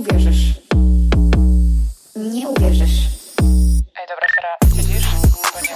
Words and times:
uwierzysz. 0.00 0.54
Nie 2.16 2.48
uwierzysz. 2.48 2.98
Ej, 4.00 4.06
dobra, 4.08 4.26
Sara, 4.34 4.76
siedzisz? 4.76 5.06
Bo 5.52 5.60
nie 5.60 5.74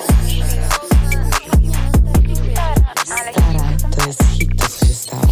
Stara, 3.05 3.77
to 3.97 4.07
jest 4.07 4.23
hit, 4.39 4.61
to 4.61 4.69
co 4.69 4.87
się 4.87 4.95
stało. 4.95 5.23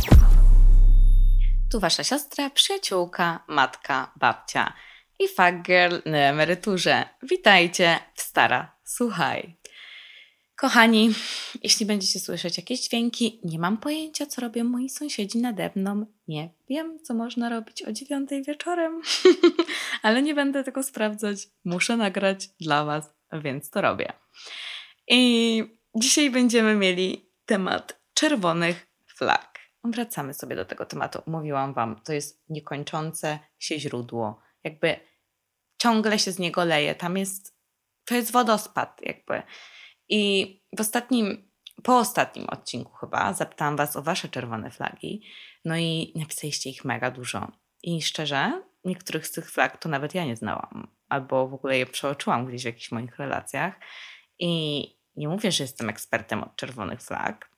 Tu 1.70 1.80
wasza 1.80 2.04
siostra, 2.04 2.50
przyjaciółka, 2.50 3.44
matka, 3.48 4.12
babcia 4.16 4.72
i 5.18 5.28
fuck 5.28 5.62
girl 5.62 5.96
na 6.06 6.18
emeryturze. 6.18 7.04
Witajcie 7.22 7.98
w 8.14 8.22
Stara 8.22 8.72
Słuchaj. 8.84 9.56
Kochani, 10.62 11.10
jeśli 11.62 11.86
będziecie 11.86 12.20
słyszeć 12.20 12.56
jakieś 12.56 12.80
dźwięki, 12.80 13.40
nie 13.44 13.58
mam 13.58 13.78
pojęcia, 13.78 14.26
co 14.26 14.40
robią 14.40 14.64
moi 14.64 14.88
sąsiedzi 14.88 15.38
nade 15.38 15.70
mną. 15.74 16.06
Nie 16.28 16.50
wiem, 16.68 16.98
co 17.02 17.14
można 17.14 17.48
robić 17.48 17.82
o 17.82 17.92
dziewiątej 17.92 18.42
wieczorem, 18.42 19.02
ale 20.02 20.22
nie 20.22 20.34
będę 20.34 20.64
tego 20.64 20.82
sprawdzać. 20.82 21.38
Muszę 21.64 21.96
nagrać 21.96 22.48
dla 22.60 22.84
Was, 22.84 23.14
więc 23.32 23.70
to 23.70 23.80
robię. 23.80 24.12
I 25.08 25.64
dzisiaj 25.94 26.30
będziemy 26.30 26.74
mieli 26.74 27.26
temat 27.46 28.00
czerwonych 28.14 28.86
flag. 29.06 29.58
Wracamy 29.84 30.34
sobie 30.34 30.56
do 30.56 30.64
tego 30.64 30.86
tematu. 30.86 31.22
Mówiłam 31.26 31.74
Wam, 31.74 32.00
to 32.04 32.12
jest 32.12 32.42
niekończące 32.48 33.38
się 33.58 33.80
źródło. 33.80 34.40
Jakby 34.64 34.96
ciągle 35.78 36.18
się 36.18 36.32
z 36.32 36.38
niego 36.38 36.64
leje. 36.64 36.94
Tam 36.94 37.16
jest, 37.16 37.56
to 38.04 38.14
jest 38.14 38.32
wodospad, 38.32 39.00
jakby. 39.02 39.42
I 40.12 40.62
w 40.76 40.80
ostatnim, 40.80 41.50
po 41.82 41.98
ostatnim 41.98 42.46
odcinku 42.48 42.92
chyba 42.92 43.32
zapytałam 43.32 43.76
Was 43.76 43.96
o 43.96 44.02
Wasze 44.02 44.28
czerwone 44.28 44.70
flagi. 44.70 45.22
No 45.64 45.76
i 45.76 46.12
napisaliście 46.16 46.70
ich 46.70 46.84
mega 46.84 47.10
dużo. 47.10 47.52
I 47.82 48.02
szczerze, 48.02 48.62
niektórych 48.84 49.26
z 49.26 49.32
tych 49.32 49.50
flag 49.50 49.78
to 49.78 49.88
nawet 49.88 50.14
ja 50.14 50.24
nie 50.24 50.36
znałam. 50.36 50.88
Albo 51.08 51.48
w 51.48 51.54
ogóle 51.54 51.78
je 51.78 51.86
przeoczyłam 51.86 52.46
gdzieś 52.46 52.62
w 52.62 52.66
jakichś 52.66 52.92
moich 52.92 53.18
relacjach. 53.18 53.74
I 54.38 54.82
nie 55.16 55.28
mówię, 55.28 55.52
że 55.52 55.64
jestem 55.64 55.88
ekspertem 55.88 56.42
od 56.42 56.56
czerwonych 56.56 57.02
flag, 57.02 57.50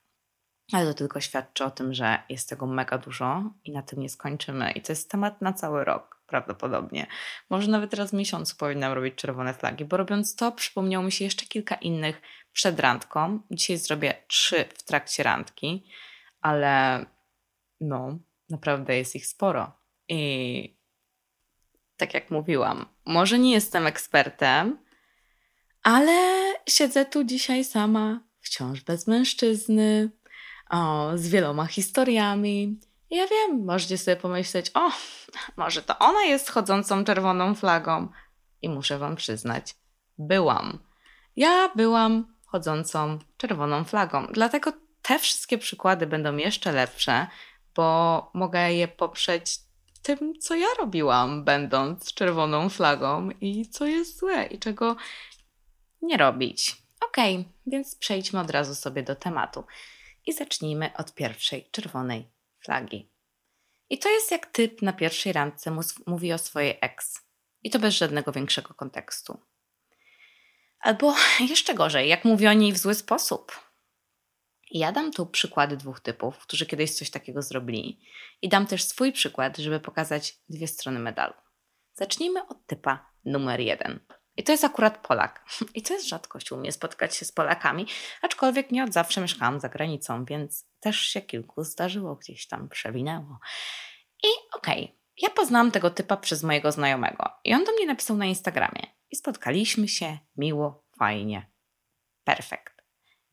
ale 0.73 0.85
to 0.85 0.93
tylko 0.93 1.21
świadczy 1.21 1.65
o 1.65 1.71
tym, 1.71 1.93
że 1.93 2.23
jest 2.29 2.49
tego 2.49 2.65
mega 2.67 2.97
dużo 2.97 3.43
i 3.63 3.71
na 3.71 3.81
tym 3.81 3.99
nie 3.99 4.09
skończymy. 4.09 4.71
I 4.71 4.81
to 4.81 4.91
jest 4.91 5.11
temat 5.11 5.41
na 5.41 5.53
cały 5.53 5.83
rok 5.83 6.14
prawdopodobnie. 6.27 7.07
Może 7.49 7.71
nawet 7.71 7.93
raz 7.93 8.11
w 8.11 8.13
miesiącu 8.13 8.55
powinnam 8.57 8.93
robić 8.93 9.15
czerwone 9.15 9.53
flagi, 9.53 9.85
bo 9.85 9.97
robiąc 9.97 10.35
to 10.35 10.51
przypomniało 10.51 11.05
mi 11.05 11.11
się 11.11 11.25
jeszcze 11.25 11.45
kilka 11.45 11.75
innych 11.75 12.21
przed 12.53 12.79
randką. 12.79 13.39
Dzisiaj 13.51 13.77
zrobię 13.77 14.13
trzy 14.27 14.65
w 14.75 14.83
trakcie 14.83 15.23
randki, 15.23 15.87
ale 16.41 17.05
no, 17.81 18.19
naprawdę 18.49 18.97
jest 18.97 19.15
ich 19.15 19.27
sporo. 19.27 19.71
I 20.07 20.77
tak 21.97 22.13
jak 22.13 22.31
mówiłam, 22.31 22.85
może 23.05 23.39
nie 23.39 23.51
jestem 23.51 23.87
ekspertem, 23.87 24.77
ale 25.83 26.53
siedzę 26.69 27.05
tu 27.05 27.23
dzisiaj 27.23 27.63
sama, 27.63 28.19
wciąż 28.39 28.81
bez 28.81 29.07
mężczyzny, 29.07 30.11
o, 30.69 31.11
z 31.15 31.27
wieloma 31.27 31.65
historiami. 31.65 32.79
Ja 33.09 33.27
wiem, 33.27 33.65
możecie 33.65 33.97
sobie 33.97 34.17
pomyśleć, 34.17 34.71
o, 34.73 34.91
może 35.57 35.81
to 35.81 35.99
ona 35.99 36.23
jest 36.23 36.49
chodzącą 36.49 37.03
czerwoną 37.03 37.55
flagą. 37.55 38.07
I 38.61 38.69
muszę 38.69 38.97
Wam 38.97 39.15
przyznać, 39.15 39.75
byłam. 40.17 40.79
Ja 41.35 41.69
byłam 41.75 42.35
chodzącą 42.45 43.19
czerwoną 43.37 43.83
flagą. 43.83 44.27
Dlatego 44.31 44.71
te 45.01 45.19
wszystkie 45.19 45.57
przykłady 45.57 46.07
będą 46.07 46.37
jeszcze 46.37 46.71
lepsze, 46.71 47.27
bo 47.75 48.31
mogę 48.33 48.73
je 48.73 48.87
poprzeć 48.87 49.59
tym, 50.01 50.33
co 50.39 50.55
ja 50.55 50.67
robiłam, 50.79 51.43
będąc 51.43 52.13
czerwoną 52.13 52.69
flagą 52.69 53.29
i 53.41 53.69
co 53.69 53.85
jest 53.85 54.17
złe 54.17 54.45
i 54.45 54.59
czego 54.59 54.95
nie 56.01 56.17
robić. 56.17 56.77
Okej, 57.05 57.45
więc 57.67 57.95
przejdźmy 57.95 58.39
od 58.39 58.51
razu 58.51 58.75
sobie 58.75 59.03
do 59.03 59.15
tematu 59.15 59.63
i 60.25 60.33
zacznijmy 60.33 60.97
od 60.97 61.13
pierwszej 61.13 61.69
czerwonej 61.71 62.34
flagi. 62.65 63.09
I 63.89 63.99
to 63.99 64.09
jest 64.09 64.31
jak 64.31 64.45
typ 64.45 64.81
na 64.81 64.93
pierwszej 64.93 65.33
randce 65.33 65.77
mówi 66.07 66.33
o 66.33 66.37
swojej 66.37 66.77
ex. 66.81 67.21
I 67.63 67.69
to 67.69 67.79
bez 67.79 67.93
żadnego 67.93 68.31
większego 68.31 68.73
kontekstu. 68.73 69.39
Albo 70.79 71.15
jeszcze 71.49 71.73
gorzej, 71.73 72.09
jak 72.09 72.25
mówi 72.25 72.47
o 72.47 72.53
niej 72.53 72.73
w 72.73 72.77
zły 72.77 72.95
sposób. 72.95 73.65
Ja 74.71 74.91
dam 74.91 75.11
tu 75.11 75.25
przykłady 75.25 75.77
dwóch 75.77 75.99
typów, 75.99 76.37
którzy 76.37 76.65
kiedyś 76.65 76.91
coś 76.91 77.09
takiego 77.09 77.41
zrobili. 77.41 77.99
I 78.41 78.49
dam 78.49 78.67
też 78.67 78.83
swój 78.83 79.11
przykład, 79.11 79.57
żeby 79.57 79.79
pokazać 79.79 80.39
dwie 80.49 80.67
strony 80.67 80.99
medalu. 80.99 81.33
Zacznijmy 81.93 82.47
od 82.47 82.65
typa 82.65 83.11
numer 83.25 83.59
jeden. 83.59 83.99
I 84.37 84.43
to 84.43 84.51
jest 84.51 84.63
akurat 84.63 85.07
Polak. 85.07 85.45
I 85.73 85.81
to 85.81 85.93
jest 85.93 86.07
rzadkość 86.07 86.51
u 86.51 86.57
mnie 86.57 86.71
spotkać 86.71 87.15
się 87.15 87.25
z 87.25 87.31
Polakami, 87.31 87.87
aczkolwiek 88.21 88.71
nie 88.71 88.83
od 88.83 88.93
zawsze 88.93 89.21
mieszkałam 89.21 89.59
za 89.59 89.69
granicą, 89.69 90.25
więc 90.25 90.67
też 90.79 90.99
się 90.99 91.21
kilku 91.21 91.63
zdarzyło, 91.63 92.15
gdzieś 92.15 92.47
tam 92.47 92.69
przewinęło. 92.69 93.39
I 94.23 94.27
okej, 94.53 94.99
ja 95.21 95.29
poznałam 95.29 95.71
tego 95.71 95.89
typa 95.89 96.17
przez 96.17 96.43
mojego 96.43 96.71
znajomego 96.71 97.29
i 97.43 97.53
on 97.53 97.63
do 97.63 97.71
mnie 97.71 97.85
napisał 97.85 98.17
na 98.17 98.25
Instagramie 98.25 98.87
i 99.11 99.15
spotkaliśmy 99.15 99.87
się 99.87 100.17
miło, 100.37 100.85
fajnie. 100.97 101.51
Perfekt. 102.23 102.83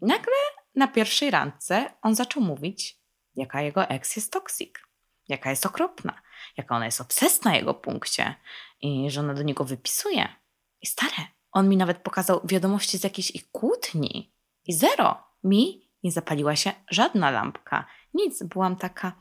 I 0.03 0.07
nagle 0.07 0.35
na 0.75 0.89
pierwszej 0.89 1.31
randce 1.31 1.93
on 2.03 2.15
zaczął 2.15 2.43
mówić, 2.43 2.99
jaka 3.35 3.63
jego 3.63 3.89
ex 3.89 4.17
jest 4.17 4.33
toksik, 4.33 4.89
jaka 5.29 5.51
jest 5.51 5.67
okropna, 5.67 6.23
jaka 6.57 6.77
ona 6.77 6.85
jest 6.85 7.01
obsesna 7.01 7.57
jego 7.57 7.75
punkcie 7.75 8.35
i 8.81 9.11
że 9.11 9.21
ona 9.21 9.35
do 9.35 9.43
niego 9.43 9.65
wypisuje. 9.65 10.42
I 10.83 10.87
stare, 10.87 11.27
on 11.53 11.69
mi 11.69 11.77
nawet 11.77 11.99
pokazał 11.99 12.41
wiadomości 12.45 12.99
z 12.99 13.05
jakiejś 13.05 13.31
ich 13.31 13.51
kłótni. 13.51 14.35
I 14.67 14.73
zero. 14.73 15.33
Mi 15.45 15.91
nie 16.03 16.13
zapaliła 16.13 16.57
się 16.57 16.73
żadna 16.91 17.31
lampka. 17.31 17.87
Nic, 18.15 18.43
byłam 18.43 18.77
taka. 18.77 19.13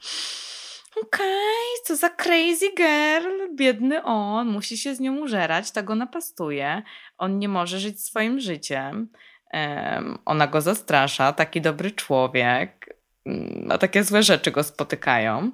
Okej, 1.01 1.83
co 1.83 1.95
za 1.95 2.09
crazy 2.09 2.75
girl, 2.77 3.55
biedny 3.55 4.03
on, 4.03 4.47
musi 4.47 4.77
się 4.77 4.95
z 4.95 4.99
nią 4.99 5.17
użerać, 5.17 5.71
tak 5.71 5.85
go 5.85 5.95
napastuje. 5.95 6.81
On 7.17 7.39
nie 7.39 7.49
może 7.49 7.79
żyć 7.79 8.05
swoim 8.05 8.39
życiem. 8.39 9.09
Em, 9.51 10.17
ona 10.25 10.47
go 10.47 10.61
zastrasza, 10.61 11.33
taki 11.33 11.61
dobry 11.61 11.91
człowiek, 11.91 12.99
mm, 13.25 13.67
a 13.71 13.77
takie 13.77 14.03
złe 14.03 14.23
rzeczy 14.23 14.51
go 14.51 14.63
spotykają. 14.63 15.51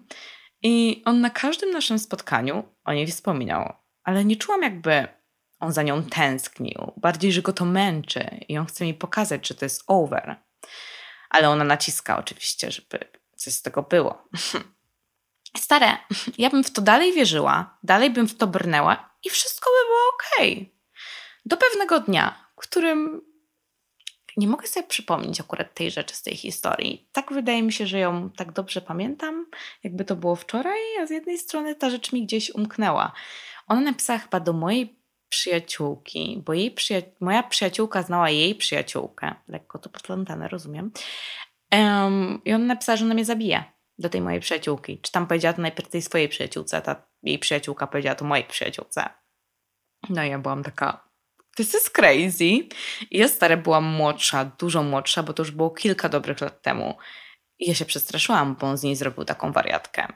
I 0.64 1.02
on 1.06 1.22
na 1.22 1.30
każdym 1.30 1.72
naszym 1.72 2.00
spotkaniu 2.00 2.64
o 2.86 2.94
niej 2.94 3.08
wspominał, 3.08 3.74
ale 4.04 4.26
nie 4.26 4.36
czułam 4.36 4.64
jakby 4.64 5.08
on 5.60 5.74
za 5.74 5.84
nią 5.84 6.04
tęsknił, 6.04 6.92
bardziej, 6.98 7.32
że 7.32 7.42
go 7.42 7.54
to 7.54 7.66
męczy 7.66 8.46
i 8.48 8.58
on 8.58 8.66
chce 8.66 8.86
mi 8.86 8.94
pokazać, 8.94 9.48
że 9.48 9.56
to 9.56 9.66
jest 9.66 9.84
over. 9.88 10.36
Ale 11.30 11.50
ona 11.50 11.64
naciska 11.64 12.18
oczywiście, 12.18 12.72
żeby 12.72 13.00
coś 13.36 13.54
z 13.54 13.62
tego 13.62 13.84
było. 13.84 14.24
Stare, 15.58 15.98
ja 16.38 16.50
bym 16.50 16.64
w 16.64 16.72
to 16.72 16.82
dalej 16.82 17.14
wierzyła, 17.14 17.78
dalej 17.84 18.10
bym 18.10 18.28
w 18.28 18.38
to 18.38 18.48
brnęła 18.48 19.10
i 19.24 19.30
wszystko 19.30 19.70
by 19.70 19.88
było 19.88 20.00
ok. 20.14 20.66
Do 21.46 21.58
pewnego 21.58 22.00
dnia, 22.00 22.48
którym 22.56 23.22
nie 24.38 24.48
mogę 24.48 24.68
sobie 24.68 24.88
przypomnieć 24.88 25.40
akurat 25.40 25.74
tej 25.74 25.92
rzeczy 25.92 26.16
z 26.16 26.22
tej 26.22 26.36
historii. 26.36 27.10
Tak 27.12 27.34
wydaje 27.34 27.64
mi 27.64 27.74
się, 27.74 27.88
że 27.88 28.00
ją 28.00 28.30
tak 28.30 28.52
dobrze 28.52 28.82
pamiętam, 28.82 29.46
jakby 29.84 30.06
to 30.06 30.16
było 30.16 30.36
wczoraj, 30.36 30.80
a 31.02 31.06
z 31.06 31.10
jednej 31.10 31.38
strony 31.38 31.76
ta 31.76 31.90
rzecz 31.90 32.14
mi 32.14 32.26
gdzieś 32.26 32.50
umknęła. 32.50 33.12
Ona 33.68 33.82
napisała 33.82 34.20
chyba 34.20 34.40
do 34.40 34.54
mojej 34.54 34.97
przyjaciółki, 35.30 36.42
bo 36.46 36.54
jej 36.54 36.72
przyja- 36.72 37.02
moja 37.20 37.44
przyjaciółka 37.44 38.02
znała 38.04 38.30
jej 38.30 38.56
przyjaciółkę. 38.56 39.36
Lekko 39.48 39.80
to 39.80 39.90
poplątane, 39.90 40.48
rozumiem. 40.48 40.92
Em, 41.72 42.42
I 42.46 42.54
ona 42.54 42.66
napisała, 42.66 42.96
że 42.96 43.06
ona 43.06 43.14
mnie 43.14 43.26
zabije 43.26 43.64
do 44.00 44.10
tej 44.10 44.22
mojej 44.22 44.40
przyjaciółki. 44.40 45.02
Czy 45.02 45.12
tam 45.12 45.28
powiedziała 45.28 45.54
to 45.54 45.62
najpierw 45.62 45.90
tej 45.90 46.02
swojej 46.02 46.30
przyjaciółce, 46.30 46.82
ta 46.82 46.96
jej 47.24 47.40
przyjaciółka 47.40 47.88
powiedziała 47.88 48.16
to 48.16 48.26
mojej 48.26 48.46
przyjaciółce. 48.46 49.10
No 50.10 50.24
i 50.24 50.30
ja 50.30 50.40
byłam 50.40 50.64
taka, 50.64 51.10
this 51.58 51.76
is 51.76 51.90
crazy. 51.90 52.46
I 53.12 53.18
ja 53.18 53.28
stara 53.28 53.58
byłam 53.58 53.84
młodsza, 53.86 54.46
dużo 54.46 54.84
młodsza, 54.84 55.24
bo 55.24 55.34
to 55.34 55.44
już 55.44 55.52
było 55.52 55.70
kilka 55.72 56.10
dobrych 56.10 56.42
lat 56.42 56.62
temu. 56.62 56.98
I 57.60 57.68
ja 57.70 57.76
się 57.76 57.86
przestraszyłam, 57.86 58.56
bo 58.56 58.68
on 58.68 58.78
z 58.78 58.84
niej 58.84 58.96
zrobił 58.96 59.26
taką 59.26 59.52
wariatkę. 59.52 60.08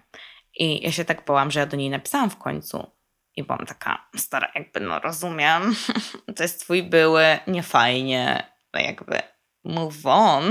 I 0.56 0.81
ja 0.83 0.91
się 0.91 1.06
tak 1.06 1.25
bałam, 1.25 1.51
że 1.51 1.59
ja 1.59 1.65
do 1.65 1.77
niej 1.77 1.89
napisałam 1.89 2.30
w 2.30 2.38
końcu. 2.38 2.91
I 3.36 3.44
byłam 3.44 3.66
taka 3.66 4.10
stara, 4.18 4.51
jakby 4.56 4.80
no 4.80 5.00
rozumiem, 5.00 5.75
to 6.36 6.44
jest 6.44 6.60
twój 6.60 6.83
były, 6.83 7.39
nie 7.48 7.63
fajnie, 7.63 8.51
no 8.74 8.80
jakby 8.80 9.22
move 9.63 10.06
on. 10.06 10.44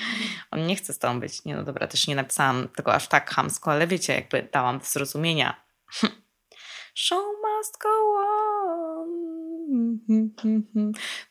On 0.50 0.66
nie 0.66 0.76
chce 0.76 0.92
z 0.92 0.98
tobą 0.98 1.20
być. 1.20 1.44
Nie 1.44 1.56
no 1.56 1.64
dobra, 1.64 1.86
też 1.86 2.06
nie 2.06 2.16
napisałam 2.16 2.68
tego 2.68 2.94
aż 2.94 3.08
tak 3.08 3.30
hamsko, 3.30 3.72
ale 3.72 3.86
wiecie, 3.86 4.14
jakby 4.14 4.48
dałam 4.52 4.78
do 4.78 4.84
zrozumienia. 4.84 5.64
Show 6.94 7.24
must 7.42 7.78
go 7.78 7.88
on. 8.18 9.08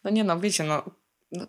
No 0.03 0.11
nie 0.11 0.23
no, 0.23 0.39
wiecie, 0.39 0.63
no, 0.63 0.83
no 1.31 1.47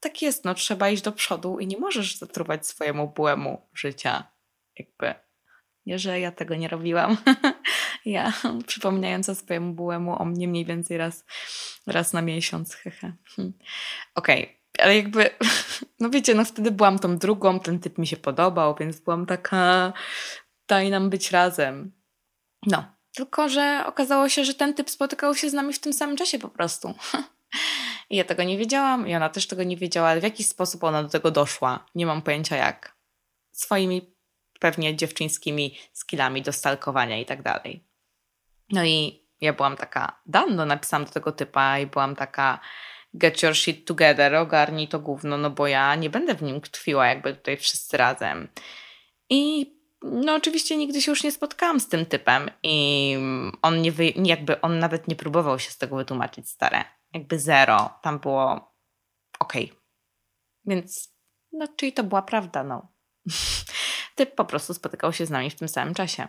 tak 0.00 0.22
jest, 0.22 0.44
no 0.44 0.54
trzeba 0.54 0.88
iść 0.88 1.02
do 1.02 1.12
przodu 1.12 1.58
i 1.58 1.66
nie 1.66 1.78
możesz 1.78 2.18
zatruwać 2.18 2.66
swojemu 2.66 3.08
byłemu 3.08 3.68
życia. 3.74 4.24
Jakby 4.78 5.14
nie, 5.86 5.98
że 5.98 6.20
ja 6.20 6.32
tego 6.32 6.54
nie 6.54 6.68
robiłam. 6.68 7.16
Ja 8.06 8.32
przypominająca 8.66 9.34
swojemu 9.34 9.74
byłemu 9.74 10.22
o 10.22 10.24
mnie 10.24 10.48
mniej 10.48 10.64
więcej 10.64 10.98
raz, 10.98 11.24
raz 11.86 12.12
na 12.12 12.22
miesiąc. 12.22 12.74
Hehe. 12.74 13.12
Hm. 13.36 13.52
Okej, 14.14 14.42
okay. 14.42 14.84
ale 14.84 14.96
jakby, 14.96 15.30
no 16.00 16.10
wiecie, 16.10 16.34
no 16.34 16.44
wtedy 16.44 16.70
byłam 16.70 16.98
tą 16.98 17.18
drugą, 17.18 17.60
ten 17.60 17.78
typ 17.78 17.98
mi 17.98 18.06
się 18.06 18.16
podobał, 18.16 18.76
więc 18.80 19.00
byłam 19.00 19.26
taka, 19.26 19.92
daj 20.68 20.90
nam 20.90 21.10
być 21.10 21.30
razem. 21.30 21.92
No, 22.66 22.84
tylko 23.14 23.48
że 23.48 23.84
okazało 23.86 24.28
się, 24.28 24.44
że 24.44 24.54
ten 24.54 24.74
typ 24.74 24.90
spotykał 24.90 25.34
się 25.34 25.50
z 25.50 25.52
nami 25.52 25.72
w 25.72 25.78
tym 25.78 25.92
samym 25.92 26.16
czasie 26.16 26.38
po 26.38 26.48
prostu. 26.48 26.94
I 28.10 28.16
ja 28.16 28.24
tego 28.24 28.42
nie 28.42 28.58
wiedziałam, 28.58 29.08
i 29.08 29.14
ona 29.14 29.28
też 29.28 29.46
tego 29.46 29.62
nie 29.62 29.76
wiedziała, 29.76 30.08
ale 30.08 30.20
w 30.20 30.24
jaki 30.24 30.44
sposób 30.44 30.84
ona 30.84 31.02
do 31.02 31.08
tego 31.08 31.30
doszła, 31.30 31.86
nie 31.94 32.06
mam 32.06 32.22
pojęcia 32.22 32.56
jak. 32.56 32.96
Swoimi 33.52 34.16
pewnie 34.60 34.96
dziewczyńskimi 34.96 35.78
skillami 35.92 36.42
do 36.42 36.52
stalkowania 36.52 37.18
i 37.18 37.26
tak 37.26 37.42
dalej. 37.42 37.86
No 38.70 38.84
i 38.84 39.26
ja 39.40 39.52
byłam 39.52 39.76
taka, 39.76 40.20
dan, 40.26 40.56
no 40.56 40.66
napisałam 40.66 41.06
do 41.06 41.12
tego 41.12 41.32
typa 41.32 41.78
i 41.78 41.86
byłam 41.86 42.16
taka 42.16 42.60
get 43.14 43.42
your 43.42 43.54
shit 43.54 43.86
together, 43.86 44.34
ogarnij 44.34 44.88
to 44.88 44.98
gówno, 44.98 45.36
no 45.38 45.50
bo 45.50 45.66
ja 45.66 45.94
nie 45.94 46.10
będę 46.10 46.34
w 46.34 46.42
nim 46.42 46.60
tkwiła 46.60 47.06
jakby 47.06 47.34
tutaj 47.34 47.56
wszyscy 47.56 47.96
razem. 47.96 48.48
I 49.30 49.72
no 50.02 50.34
oczywiście 50.34 50.76
nigdy 50.76 51.02
się 51.02 51.12
już 51.12 51.24
nie 51.24 51.32
spotkałam 51.32 51.80
z 51.80 51.88
tym 51.88 52.06
typem 52.06 52.50
i 52.62 53.16
on 53.62 53.82
nie 53.82 53.92
wy, 53.92 54.12
jakby 54.24 54.60
on 54.60 54.78
nawet 54.78 55.08
nie 55.08 55.16
próbował 55.16 55.58
się 55.58 55.70
z 55.70 55.78
tego 55.78 55.96
wytłumaczyć 55.96 56.50
stare. 56.50 56.84
Jakby 57.12 57.38
zero. 57.38 57.98
Tam 58.02 58.18
było 58.18 58.74
okej. 59.38 59.64
Okay. 59.64 59.76
Więc 60.64 61.16
no 61.52 61.68
czyli 61.76 61.92
to 61.92 62.04
była 62.04 62.22
prawda, 62.22 62.64
no. 62.64 62.92
Typ 64.16 64.34
po 64.34 64.44
prostu 64.44 64.74
spotykał 64.74 65.12
się 65.12 65.26
z 65.26 65.30
nami 65.30 65.50
w 65.50 65.54
tym 65.54 65.68
samym 65.68 65.94
czasie. 65.94 66.28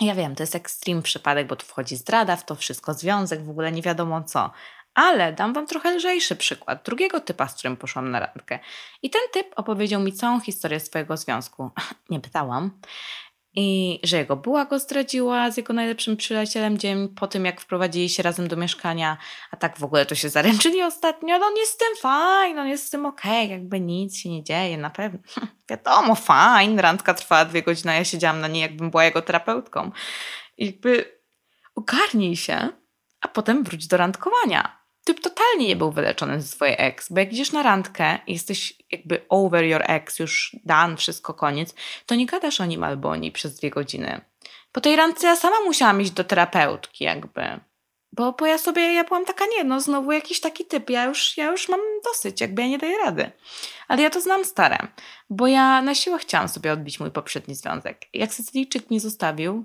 Ja 0.00 0.14
wiem, 0.14 0.34
to 0.34 0.42
jest 0.42 0.54
ekstrem 0.54 1.02
przypadek, 1.02 1.46
bo 1.46 1.56
tu 1.56 1.66
wchodzi 1.66 1.96
zdrada 1.96 2.36
w 2.36 2.44
to 2.44 2.54
wszystko, 2.54 2.94
związek, 2.94 3.44
w 3.44 3.50
ogóle 3.50 3.72
nie 3.72 3.82
wiadomo 3.82 4.22
co. 4.22 4.50
Ale 4.94 5.32
dam 5.32 5.52
wam 5.52 5.66
trochę 5.66 5.96
lżejszy 5.96 6.36
przykład 6.36 6.84
drugiego 6.84 7.20
typa, 7.20 7.48
z 7.48 7.54
którym 7.54 7.76
poszłam 7.76 8.10
na 8.10 8.20
randkę. 8.20 8.58
I 9.02 9.10
ten 9.10 9.22
typ 9.32 9.46
opowiedział 9.56 10.00
mi 10.00 10.12
całą 10.12 10.40
historię 10.40 10.80
swojego 10.80 11.16
związku. 11.16 11.70
Nie 12.10 12.20
pytałam. 12.20 12.70
I 13.60 14.00
że 14.04 14.16
jego 14.16 14.36
była 14.36 14.64
go 14.64 14.78
zdradziła 14.78 15.50
z 15.50 15.56
jego 15.56 15.72
najlepszym 15.72 16.16
przyjacielem 16.16 16.78
dzień 16.78 17.08
po 17.08 17.26
tym, 17.26 17.44
jak 17.44 17.60
wprowadzili 17.60 18.08
się 18.08 18.22
razem 18.22 18.48
do 18.48 18.56
mieszkania, 18.56 19.16
a 19.50 19.56
tak 19.56 19.78
w 19.78 19.84
ogóle 19.84 20.06
to 20.06 20.14
się 20.14 20.28
zaręczyli 20.28 20.82
ostatnio. 20.82 21.38
No 21.38 21.46
on 21.46 21.56
jest 21.56 21.72
z 21.72 21.76
tym 21.76 21.96
fajny, 22.00 22.60
on 22.60 22.68
jest 22.68 22.86
z 22.86 22.90
tym 22.90 23.06
okej, 23.06 23.44
okay, 23.44 23.58
jakby 23.58 23.80
nic 23.80 24.16
się 24.16 24.30
nie 24.30 24.44
dzieje, 24.44 24.78
na 24.78 24.90
pewno. 24.90 25.18
Wiadomo, 25.70 26.14
fajn, 26.14 26.80
randka 26.80 27.14
trwała 27.14 27.44
dwie 27.44 27.62
godziny, 27.62 27.92
a 27.92 27.94
ja 27.94 28.04
siedziałam 28.04 28.40
na 28.40 28.48
niej, 28.48 28.62
jakbym 28.62 28.90
była 28.90 29.04
jego 29.04 29.22
terapeutką. 29.22 29.90
I 30.58 30.66
jakby 30.66 31.20
ogarnij 31.74 32.36
się, 32.36 32.68
a 33.20 33.28
potem 33.28 33.64
wróć 33.64 33.86
do 33.86 33.96
randkowania 33.96 34.77
typ 35.08 35.20
totalnie 35.20 35.68
nie 35.68 35.76
był 35.76 35.92
wyleczony 35.92 36.40
ze 36.40 36.48
swojej 36.48 36.76
ex, 36.78 37.12
bo 37.12 37.20
jak 37.20 37.32
idziesz 37.32 37.52
na 37.52 37.62
randkę 37.62 38.18
i 38.26 38.32
jesteś 38.32 38.78
jakby 38.92 39.20
over 39.28 39.64
your 39.64 39.82
ex, 39.86 40.18
już 40.18 40.56
dan, 40.64 40.96
wszystko 40.96 41.34
koniec, 41.34 41.74
to 42.06 42.14
nie 42.14 42.26
gadasz 42.26 42.60
o 42.60 42.66
nim 42.66 42.84
albo 42.84 43.08
o 43.08 43.16
niej 43.16 43.32
przez 43.32 43.54
dwie 43.58 43.70
godziny. 43.70 44.20
Po 44.72 44.80
tej 44.80 44.96
randce 44.96 45.26
ja 45.26 45.36
sama 45.36 45.56
musiałam 45.64 46.00
iść 46.00 46.10
do 46.10 46.24
terapeutki 46.24 47.04
jakby. 47.04 47.60
Bo, 48.12 48.32
bo 48.32 48.46
ja 48.46 48.58
sobie, 48.58 48.94
ja 48.94 49.04
byłam 49.04 49.24
taka, 49.24 49.44
nie, 49.46 49.64
no 49.64 49.80
znowu 49.80 50.12
jakiś 50.12 50.40
taki 50.40 50.64
typ, 50.64 50.90
ja 50.90 51.04
już, 51.04 51.36
ja 51.36 51.50
już 51.50 51.68
mam 51.68 51.80
dosyć, 52.04 52.40
jakby 52.40 52.62
ja 52.62 52.68
nie 52.68 52.78
daję 52.78 52.98
rady. 52.98 53.30
Ale 53.88 54.02
ja 54.02 54.10
to 54.10 54.20
znam 54.20 54.44
stare, 54.44 54.78
bo 55.30 55.46
ja 55.46 55.82
na 55.82 55.94
siłę 55.94 56.18
chciałam 56.18 56.48
sobie 56.48 56.72
odbić 56.72 57.00
mój 57.00 57.10
poprzedni 57.10 57.54
związek. 57.54 58.06
Jak 58.14 58.34
Sycylijczyk 58.34 58.90
mnie 58.90 59.00
zostawił, 59.00 59.64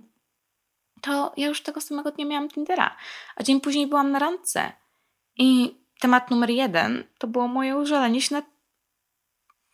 to 1.01 1.33
ja 1.37 1.47
już 1.47 1.63
tego 1.63 1.81
samego 1.81 2.11
dnia 2.11 2.25
miałam 2.25 2.49
Tindera, 2.49 2.95
a 3.35 3.43
dzień 3.43 3.61
później 3.61 3.87
byłam 3.87 4.11
na 4.11 4.19
randce 4.19 4.82
i 5.37 5.77
temat 5.99 6.31
numer 6.31 6.49
jeden 6.49 7.03
to 7.17 7.27
było 7.27 7.47
moje 7.47 7.75
użalenie 7.75 8.21
się 8.21 8.35
na, 8.35 8.41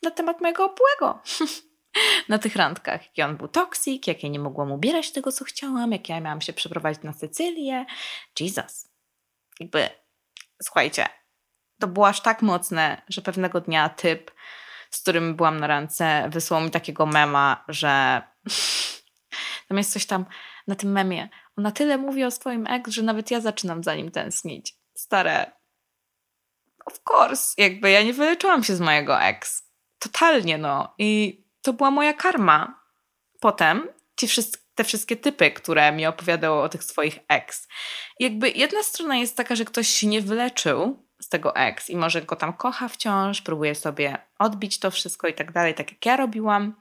na 0.03 0.11
temat 0.11 0.41
mojego 0.41 0.65
obłego. 0.65 1.21
na 2.29 2.37
tych 2.37 2.55
randkach. 2.55 3.05
Jaki 3.05 3.21
on 3.21 3.37
był 3.37 3.47
toksik, 3.47 4.07
jak 4.07 4.23
ja 4.23 4.29
nie 4.29 4.39
mogłam 4.39 4.71
ubierać 4.71 5.11
tego, 5.11 5.31
co 5.31 5.45
chciałam, 5.45 5.91
jak 5.91 6.09
ja 6.09 6.21
miałam 6.21 6.41
się 6.41 6.53
przeprowadzić 6.53 7.03
na 7.03 7.13
Sycylię. 7.13 7.85
Jesus. 8.39 8.89
Jakby, 9.59 9.89
słuchajcie, 10.63 11.05
to 11.79 11.87
było 11.87 12.07
aż 12.07 12.21
tak 12.21 12.41
mocne, 12.41 13.01
że 13.09 13.21
pewnego 13.21 13.61
dnia 13.61 13.89
typ, 13.89 14.31
z 14.89 15.01
którym 15.01 15.35
byłam 15.35 15.59
na 15.59 15.67
randce, 15.67 16.29
wysłał 16.29 16.61
mi 16.61 16.71
takiego 16.71 17.05
mema, 17.05 17.65
że 17.67 18.21
tam 19.67 19.77
jest 19.77 19.93
coś 19.93 20.05
tam 20.05 20.25
na 20.67 20.75
tym 20.75 20.91
memie. 20.91 21.29
On 21.57 21.63
na 21.63 21.71
tyle 21.71 21.97
mówi 21.97 22.23
o 22.23 22.31
swoim 22.31 22.67
ex, 22.67 22.91
że 22.91 23.03
nawet 23.03 23.31
ja 23.31 23.41
zaczynam 23.41 23.83
za 23.83 23.95
nim 23.95 24.11
tęsknić 24.11 24.78
stare. 24.99 25.51
Of 26.85 26.99
course, 27.09 27.53
jakby 27.57 27.91
ja 27.91 28.03
nie 28.03 28.13
wyleczyłam 28.13 28.63
się 28.63 28.75
z 28.75 28.79
mojego 28.79 29.21
ex. 29.21 29.63
Totalnie, 29.99 30.57
no. 30.57 30.93
I 30.97 31.39
to 31.61 31.73
była 31.73 31.91
moja 31.91 32.13
karma. 32.13 32.83
Potem 33.39 33.87
ci 34.15 34.27
wszyscy, 34.27 34.57
te 34.75 34.83
wszystkie 34.83 35.15
typy, 35.15 35.51
które 35.51 35.91
mi 35.91 36.05
opowiadały 36.05 36.61
o 36.61 36.69
tych 36.69 36.83
swoich 36.83 37.19
ex. 37.27 37.67
Jakby 38.19 38.49
jedna 38.49 38.83
strona 38.83 39.17
jest 39.17 39.37
taka, 39.37 39.55
że 39.55 39.65
ktoś 39.65 39.87
się 39.87 40.07
nie 40.07 40.21
wyleczył 40.21 41.07
z 41.21 41.29
tego 41.29 41.55
ex 41.55 41.89
i 41.89 41.95
może 41.95 42.21
go 42.21 42.35
tam 42.35 42.53
kocha 42.53 42.87
wciąż, 42.87 43.41
próbuje 43.41 43.75
sobie 43.75 44.17
odbić 44.39 44.79
to 44.79 44.91
wszystko 44.91 45.27
i 45.27 45.33
tak 45.33 45.51
dalej, 45.51 45.73
tak 45.75 45.91
jak 45.91 46.05
ja 46.05 46.17
robiłam. 46.17 46.75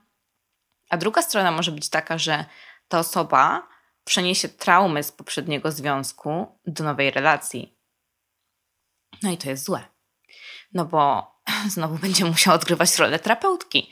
A 0.91 0.97
druga 0.97 1.23
strona 1.23 1.51
może 1.51 1.73
być 1.73 1.91
taka, 1.91 2.19
że 2.19 2.45
ta 2.89 2.99
osoba 2.99 3.69
przeniesie 4.05 4.49
traumy 4.49 5.03
z 5.03 5.13
poprzedniego 5.13 5.73
związku 5.73 6.59
do 6.67 6.85
nowej 6.85 7.11
relacji 7.11 7.78
no 9.23 9.31
i 9.31 9.37
to 9.37 9.51
jest 9.51 9.65
złe. 9.65 9.85
No 10.73 10.85
bo 10.85 11.33
znowu 11.75 11.99
będzie 11.99 12.25
musiał 12.25 12.55
odgrywać 12.55 12.99
rolę 12.99 13.19
terapeutki 13.19 13.91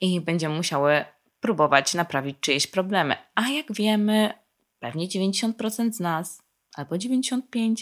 i 0.00 0.20
będzie 0.20 0.48
musiały 0.48 1.04
próbować 1.40 1.94
naprawić 1.94 2.36
czyjeś 2.40 2.66
problemy. 2.66 3.16
A 3.34 3.48
jak 3.48 3.72
wiemy, 3.72 4.32
pewnie 4.78 5.08
90% 5.08 5.92
z 5.92 6.00
nas, 6.00 6.42
albo 6.74 6.96
95% 6.96 7.74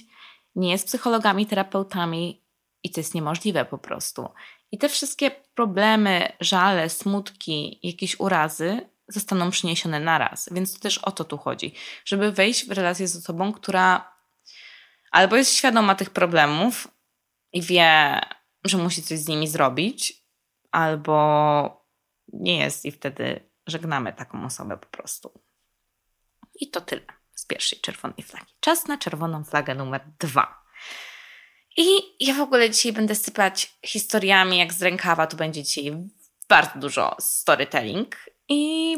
nie 0.56 0.70
jest 0.70 0.86
psychologami, 0.86 1.46
terapeutami 1.46 2.44
i 2.82 2.90
to 2.90 3.00
jest 3.00 3.14
niemożliwe 3.14 3.64
po 3.64 3.78
prostu. 3.78 4.28
I 4.72 4.78
te 4.78 4.88
wszystkie 4.88 5.30
problemy, 5.30 6.32
żale, 6.40 6.90
smutki, 6.90 7.80
jakieś 7.82 8.20
urazy 8.20 8.88
zostaną 9.08 9.50
przyniesione 9.50 10.00
naraz. 10.00 10.48
Więc 10.52 10.74
to 10.74 10.80
też 10.80 10.98
o 10.98 11.12
to 11.12 11.24
tu 11.24 11.38
chodzi, 11.38 11.74
żeby 12.04 12.32
wejść 12.32 12.66
w 12.66 12.70
relację 12.70 13.08
z 13.08 13.16
osobą, 13.16 13.52
która 13.52 14.13
albo 15.14 15.36
jest 15.36 15.54
świadoma 15.54 15.94
tych 15.94 16.10
problemów 16.10 16.88
i 17.52 17.62
wie, 17.62 18.20
że 18.64 18.78
musi 18.78 19.02
coś 19.02 19.18
z 19.18 19.28
nimi 19.28 19.48
zrobić, 19.48 20.24
albo 20.70 21.86
nie 22.32 22.58
jest 22.58 22.84
i 22.84 22.92
wtedy 22.92 23.50
żegnamy 23.66 24.12
taką 24.12 24.44
osobę 24.44 24.76
po 24.76 24.86
prostu. 24.86 25.40
I 26.60 26.70
to 26.70 26.80
tyle 26.80 27.02
z 27.34 27.46
pierwszej 27.46 27.80
czerwonej 27.80 28.22
flagi. 28.22 28.54
Czas 28.60 28.86
na 28.86 28.98
czerwoną 28.98 29.44
flagę 29.44 29.74
numer 29.74 30.04
dwa. 30.18 30.64
I 31.76 31.86
ja 32.20 32.34
w 32.34 32.40
ogóle 32.40 32.70
dzisiaj 32.70 32.92
będę 32.92 33.14
sypać 33.14 33.78
historiami 33.86 34.58
jak 34.58 34.72
z 34.72 34.82
rękawa. 34.82 35.26
Tu 35.26 35.36
będzie 35.36 35.62
dzisiaj 35.62 35.92
bardzo 36.48 36.78
dużo 36.78 37.16
storytelling. 37.20 38.16
I 38.48 38.96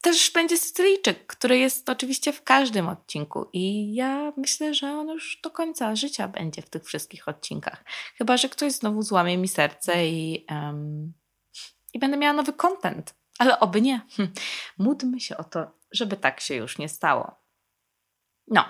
też 0.00 0.30
będzie 0.30 0.58
Sycylijczyk, 0.58 1.26
który 1.26 1.58
jest 1.58 1.88
oczywiście 1.88 2.32
w 2.32 2.42
każdym 2.42 2.88
odcinku 2.88 3.48
i 3.52 3.94
ja 3.94 4.32
myślę, 4.36 4.74
że 4.74 4.92
on 4.92 5.08
już 5.08 5.40
do 5.42 5.50
końca 5.50 5.96
życia 5.96 6.28
będzie 6.28 6.62
w 6.62 6.70
tych 6.70 6.84
wszystkich 6.84 7.28
odcinkach. 7.28 7.84
Chyba, 8.16 8.36
że 8.36 8.48
ktoś 8.48 8.72
znowu 8.72 9.02
złamie 9.02 9.38
mi 9.38 9.48
serce 9.48 10.06
i, 10.06 10.46
um, 10.50 11.12
i 11.92 11.98
będę 11.98 12.16
miała 12.16 12.32
nowy 12.32 12.52
content. 12.52 13.14
Ale 13.38 13.60
oby 13.60 13.80
nie. 13.80 14.00
Hm. 14.16 14.32
Módlmy 14.78 15.20
się 15.20 15.36
o 15.36 15.44
to, 15.44 15.70
żeby 15.92 16.16
tak 16.16 16.40
się 16.40 16.54
już 16.54 16.78
nie 16.78 16.88
stało. 16.88 17.40
No, 18.48 18.64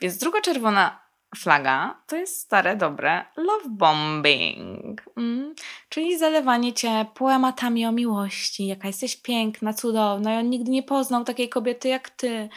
więc 0.00 0.18
druga 0.18 0.40
czerwona 0.40 1.05
flaga 1.36 2.02
to 2.06 2.16
jest 2.16 2.40
stare, 2.40 2.76
dobre 2.76 3.24
love 3.36 3.68
bombing, 3.68 5.02
mm, 5.16 5.54
czyli 5.88 6.18
zalewanie 6.18 6.72
cię 6.72 7.06
poematami 7.14 7.86
o 7.86 7.92
miłości, 7.92 8.66
jaka 8.66 8.86
jesteś 8.86 9.16
piękna, 9.16 9.72
cudowna. 9.72 10.34
I 10.34 10.38
on 10.38 10.50
nigdy 10.50 10.70
nie 10.70 10.82
poznał 10.82 11.24
takiej 11.24 11.48
kobiety 11.48 11.88
jak 11.88 12.10
ty. 12.10 12.48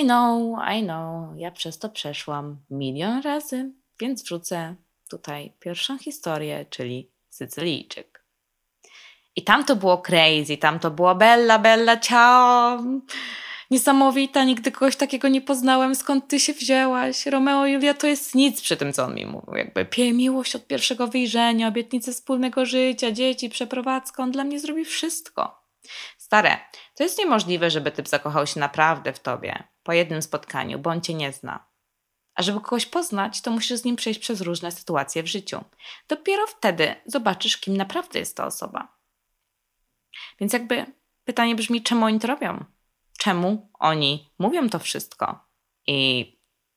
I 0.00 0.04
know, 0.04 0.58
I 0.76 0.82
know, 0.82 1.36
ja 1.36 1.50
przez 1.50 1.78
to 1.78 1.88
przeszłam 1.88 2.56
milion 2.70 3.22
razy, 3.22 3.72
więc 4.00 4.22
wrzucę 4.22 4.74
tutaj 5.08 5.52
pierwszą 5.60 5.98
historię, 5.98 6.66
czyli 6.70 7.10
Sycylijczyk. 7.28 8.24
I 9.36 9.44
tam 9.44 9.64
to 9.64 9.76
było 9.76 9.98
crazy, 9.98 10.56
tam 10.56 10.78
to 10.78 10.90
było 10.90 11.14
bella, 11.14 11.58
bella, 11.58 11.96
ciao 11.96 12.78
niesamowita, 13.70 14.44
nigdy 14.44 14.72
kogoś 14.72 14.96
takiego 14.96 15.28
nie 15.28 15.40
poznałem, 15.40 15.94
skąd 15.94 16.28
ty 16.28 16.40
się 16.40 16.52
wzięłaś? 16.52 17.26
Romeo 17.26 17.66
i 17.66 17.72
Julia 17.72 17.94
to 17.94 18.06
jest 18.06 18.34
nic 18.34 18.60
przy 18.60 18.76
tym, 18.76 18.92
co 18.92 19.04
on 19.04 19.14
mi 19.14 19.26
mówił. 19.26 19.54
Jakby 19.54 19.84
pie 19.84 20.12
miłość 20.12 20.56
od 20.56 20.66
pierwszego 20.66 21.06
wyjrzenia, 21.06 21.68
obietnice 21.68 22.12
wspólnego 22.12 22.66
życia, 22.66 23.12
dzieci, 23.12 23.48
przeprowadzkę. 23.48 24.22
On 24.22 24.30
dla 24.30 24.44
mnie 24.44 24.60
zrobi 24.60 24.84
wszystko. 24.84 25.66
Stare, 26.18 26.58
to 26.94 27.02
jest 27.02 27.18
niemożliwe, 27.18 27.70
żeby 27.70 27.90
typ 27.90 28.08
zakochał 28.08 28.46
się 28.46 28.60
naprawdę 28.60 29.12
w 29.12 29.20
tobie 29.20 29.62
po 29.82 29.92
jednym 29.92 30.22
spotkaniu, 30.22 30.78
bo 30.78 30.90
on 30.90 31.00
cię 31.00 31.14
nie 31.14 31.32
zna. 31.32 31.66
A 32.34 32.42
żeby 32.42 32.60
kogoś 32.60 32.86
poznać, 32.86 33.40
to 33.40 33.50
musisz 33.50 33.78
z 33.78 33.84
nim 33.84 33.96
przejść 33.96 34.20
przez 34.20 34.40
różne 34.40 34.72
sytuacje 34.72 35.22
w 35.22 35.26
życiu. 35.26 35.64
Dopiero 36.08 36.46
wtedy 36.46 36.94
zobaczysz, 37.06 37.56
kim 37.56 37.76
naprawdę 37.76 38.18
jest 38.18 38.36
ta 38.36 38.46
osoba. 38.46 38.96
Więc 40.40 40.52
jakby 40.52 40.86
pytanie 41.24 41.54
brzmi, 41.54 41.82
czemu 41.82 42.04
oni 42.04 42.20
to 42.20 42.28
robią? 42.28 42.64
Czemu 43.16 43.70
oni 43.78 44.30
mówią 44.38 44.68
to 44.68 44.78
wszystko? 44.78 45.44
I 45.86 46.32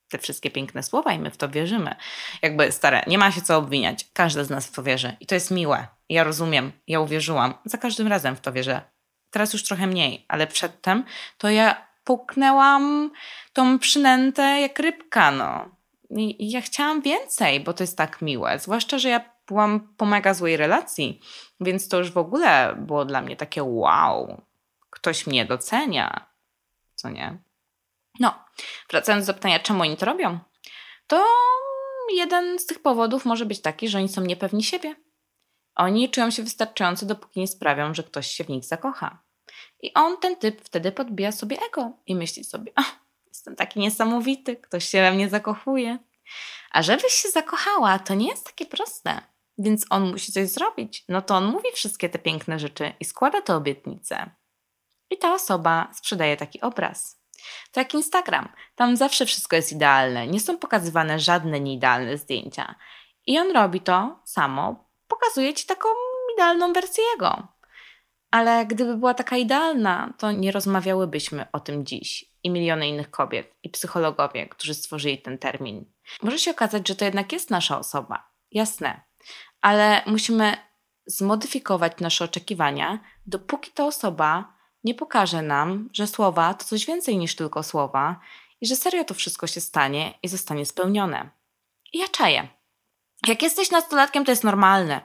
te 0.09 0.17
wszystkie 0.17 0.51
piękne 0.51 0.83
słowa 0.83 1.13
i 1.13 1.19
my 1.19 1.31
w 1.31 1.37
to 1.37 1.49
wierzymy. 1.49 1.95
Jakby 2.41 2.71
stare, 2.71 3.03
nie 3.07 3.17
ma 3.17 3.31
się 3.31 3.41
co 3.41 3.57
obwiniać. 3.57 4.05
Każdy 4.13 4.45
z 4.45 4.49
nas 4.49 4.67
w 4.67 4.71
to 4.71 4.83
wierzy 4.83 5.17
i 5.19 5.25
to 5.25 5.35
jest 5.35 5.51
miłe. 5.51 5.87
Ja 6.09 6.23
rozumiem, 6.23 6.71
ja 6.87 6.99
uwierzyłam. 6.99 7.53
Za 7.65 7.77
każdym 7.77 8.07
razem 8.07 8.35
w 8.35 8.41
to 8.41 8.51
wierzę. 8.51 8.81
Teraz 9.29 9.53
już 9.53 9.63
trochę 9.63 9.87
mniej, 9.87 10.25
ale 10.27 10.47
przedtem 10.47 11.03
to 11.37 11.49
ja 11.49 11.87
puknęłam 12.03 13.11
tą 13.53 13.79
przynętę 13.79 14.61
jak 14.61 14.79
rybka, 14.79 15.31
no. 15.31 15.69
I 16.09 16.51
ja 16.51 16.61
chciałam 16.61 17.01
więcej, 17.01 17.59
bo 17.59 17.73
to 17.73 17.83
jest 17.83 17.97
tak 17.97 18.21
miłe. 18.21 18.59
Zwłaszcza, 18.59 18.97
że 18.97 19.09
ja 19.09 19.21
byłam 19.47 19.93
po 19.97 20.05
mega 20.05 20.33
złej 20.33 20.57
relacji, 20.57 21.21
więc 21.59 21.87
to 21.87 21.97
już 21.97 22.11
w 22.11 22.17
ogóle 22.17 22.75
było 22.77 23.05
dla 23.05 23.21
mnie 23.21 23.35
takie 23.35 23.63
wow, 23.63 24.41
ktoś 24.89 25.27
mnie 25.27 25.45
docenia, 25.45 26.28
co 26.99 27.09
nie? 27.09 27.37
No, 28.19 28.45
wracając 28.89 29.25
do 29.25 29.33
pytania, 29.33 29.59
czemu 29.59 29.81
oni 29.81 29.97
to 29.97 30.05
robią, 30.05 30.39
to 31.07 31.25
jeden 32.13 32.59
z 32.59 32.65
tych 32.65 32.81
powodów 32.81 33.25
może 33.25 33.45
być 33.45 33.61
taki, 33.61 33.89
że 33.89 33.97
oni 33.97 34.09
są 34.09 34.21
niepewni 34.21 34.63
siebie. 34.63 34.95
Oni 35.75 36.09
czują 36.09 36.31
się 36.31 36.43
wystarczający, 36.43 37.05
dopóki 37.05 37.39
nie 37.39 37.47
sprawią, 37.47 37.93
że 37.93 38.03
ktoś 38.03 38.27
się 38.27 38.43
w 38.43 38.49
nich 38.49 38.65
zakocha. 38.65 39.23
I 39.81 39.93
on, 39.93 40.17
ten 40.17 40.35
typ, 40.35 40.61
wtedy 40.61 40.91
podbija 40.91 41.31
sobie 41.31 41.57
ego 41.69 41.91
i 42.05 42.15
myśli 42.15 42.43
sobie: 42.43 42.71
oh, 42.75 42.91
Jestem 43.27 43.55
taki 43.55 43.79
niesamowity, 43.79 44.55
ktoś 44.55 44.85
się 44.85 45.01
we 45.01 45.11
mnie 45.11 45.29
zakochuje. 45.29 45.97
A 46.71 46.81
żebyś 46.81 47.13
się 47.13 47.29
zakochała, 47.29 47.99
to 47.99 48.13
nie 48.13 48.27
jest 48.27 48.45
takie 48.45 48.65
proste. 48.65 49.21
Więc 49.57 49.85
on 49.89 50.11
musi 50.11 50.31
coś 50.31 50.49
zrobić. 50.49 51.05
No 51.09 51.21
to 51.21 51.35
on 51.35 51.45
mówi 51.45 51.67
wszystkie 51.73 52.09
te 52.09 52.19
piękne 52.19 52.59
rzeczy 52.59 52.93
i 52.99 53.05
składa 53.05 53.41
te 53.41 53.55
obietnice. 53.55 54.31
I 55.09 55.17
ta 55.17 55.33
osoba 55.33 55.87
sprzedaje 55.93 56.37
taki 56.37 56.61
obraz. 56.61 57.19
To 57.71 57.79
jak 57.79 57.93
Instagram. 57.93 58.49
Tam 58.75 58.97
zawsze 58.97 59.25
wszystko 59.25 59.55
jest 59.55 59.71
idealne. 59.71 60.27
Nie 60.27 60.39
są 60.39 60.57
pokazywane 60.57 61.19
żadne 61.19 61.59
nieidealne 61.59 62.17
zdjęcia. 62.17 62.75
I 63.25 63.39
on 63.39 63.51
robi 63.51 63.81
to 63.81 64.19
samo. 64.25 64.89
Pokazuje 65.07 65.53
ci 65.53 65.65
taką 65.65 65.89
idealną 66.33 66.73
wersję 66.73 67.03
jego. 67.13 67.47
Ale 68.31 68.65
gdyby 68.65 68.97
była 68.97 69.13
taka 69.13 69.37
idealna, 69.37 70.13
to 70.17 70.31
nie 70.31 70.51
rozmawiałybyśmy 70.51 71.45
o 71.51 71.59
tym 71.59 71.85
dziś. 71.85 72.25
I 72.43 72.49
miliony 72.49 72.87
innych 72.87 73.11
kobiet, 73.11 73.55
i 73.63 73.69
psychologowie, 73.69 74.47
którzy 74.47 74.73
stworzyli 74.73 75.21
ten 75.21 75.37
termin. 75.37 75.93
Może 76.21 76.39
się 76.39 76.51
okazać, 76.51 76.87
że 76.87 76.95
to 76.95 77.05
jednak 77.05 77.31
jest 77.31 77.49
nasza 77.49 77.79
osoba. 77.79 78.31
Jasne. 78.51 79.01
Ale 79.61 80.01
musimy 80.05 80.57
zmodyfikować 81.05 81.93
nasze 81.99 82.25
oczekiwania, 82.25 82.99
dopóki 83.25 83.71
ta 83.71 83.85
osoba 83.85 84.58
nie 84.83 84.95
pokaże 84.95 85.41
nam, 85.41 85.89
że 85.93 86.07
słowa 86.07 86.53
to 86.53 86.65
coś 86.65 86.85
więcej 86.85 87.17
niż 87.17 87.35
tylko 87.35 87.63
słowa 87.63 88.19
i 88.61 88.67
że 88.67 88.75
serio 88.75 89.03
to 89.03 89.13
wszystko 89.13 89.47
się 89.47 89.61
stanie 89.61 90.13
i 90.23 90.27
zostanie 90.27 90.65
spełnione. 90.65 91.29
I 91.93 91.97
ja 91.97 92.07
czaję. 92.07 92.47
Jak 93.27 93.41
jesteś 93.41 93.71
nastolatkiem, 93.71 94.25
to 94.25 94.31
jest 94.31 94.43
normalne, 94.43 95.01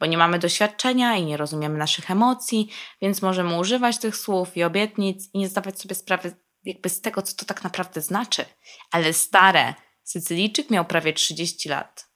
bo 0.00 0.06
nie 0.06 0.18
mamy 0.18 0.38
doświadczenia 0.38 1.16
i 1.16 1.24
nie 1.24 1.36
rozumiemy 1.36 1.78
naszych 1.78 2.10
emocji, 2.10 2.70
więc 3.02 3.22
możemy 3.22 3.58
używać 3.58 3.98
tych 3.98 4.16
słów 4.16 4.56
i 4.56 4.64
obietnic 4.64 5.30
i 5.34 5.38
nie 5.38 5.48
zdawać 5.48 5.80
sobie 5.80 5.94
sprawy 5.94 6.36
jakby 6.64 6.88
z 6.88 7.00
tego, 7.00 7.22
co 7.22 7.36
to 7.36 7.44
tak 7.44 7.64
naprawdę 7.64 8.00
znaczy. 8.00 8.44
Ale 8.90 9.12
stare, 9.12 9.74
Sycylijczyk 10.04 10.70
miał 10.70 10.84
prawie 10.84 11.12
30 11.12 11.68
lat. 11.68 12.10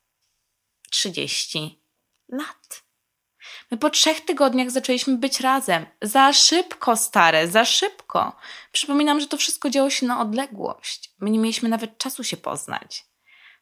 30 0.91 1.85
lat. 2.29 2.88
My 3.70 3.78
po 3.78 3.90
trzech 3.90 4.20
tygodniach 4.20 4.70
zaczęliśmy 4.70 5.16
być 5.16 5.40
razem. 5.40 5.87
Za 6.02 6.32
szybko, 6.32 6.96
stare, 6.96 7.48
za 7.48 7.64
szybko. 7.64 8.37
Przypominam, 8.72 9.20
że 9.20 9.26
to 9.26 9.37
wszystko 9.37 9.70
działo 9.70 9.90
się 9.90 10.06
na 10.06 10.20
odległość. 10.20 11.14
My 11.18 11.30
nie 11.30 11.38
mieliśmy 11.38 11.68
nawet 11.68 11.98
czasu 11.98 12.25
się 12.25 12.37
poznać. 12.37 13.06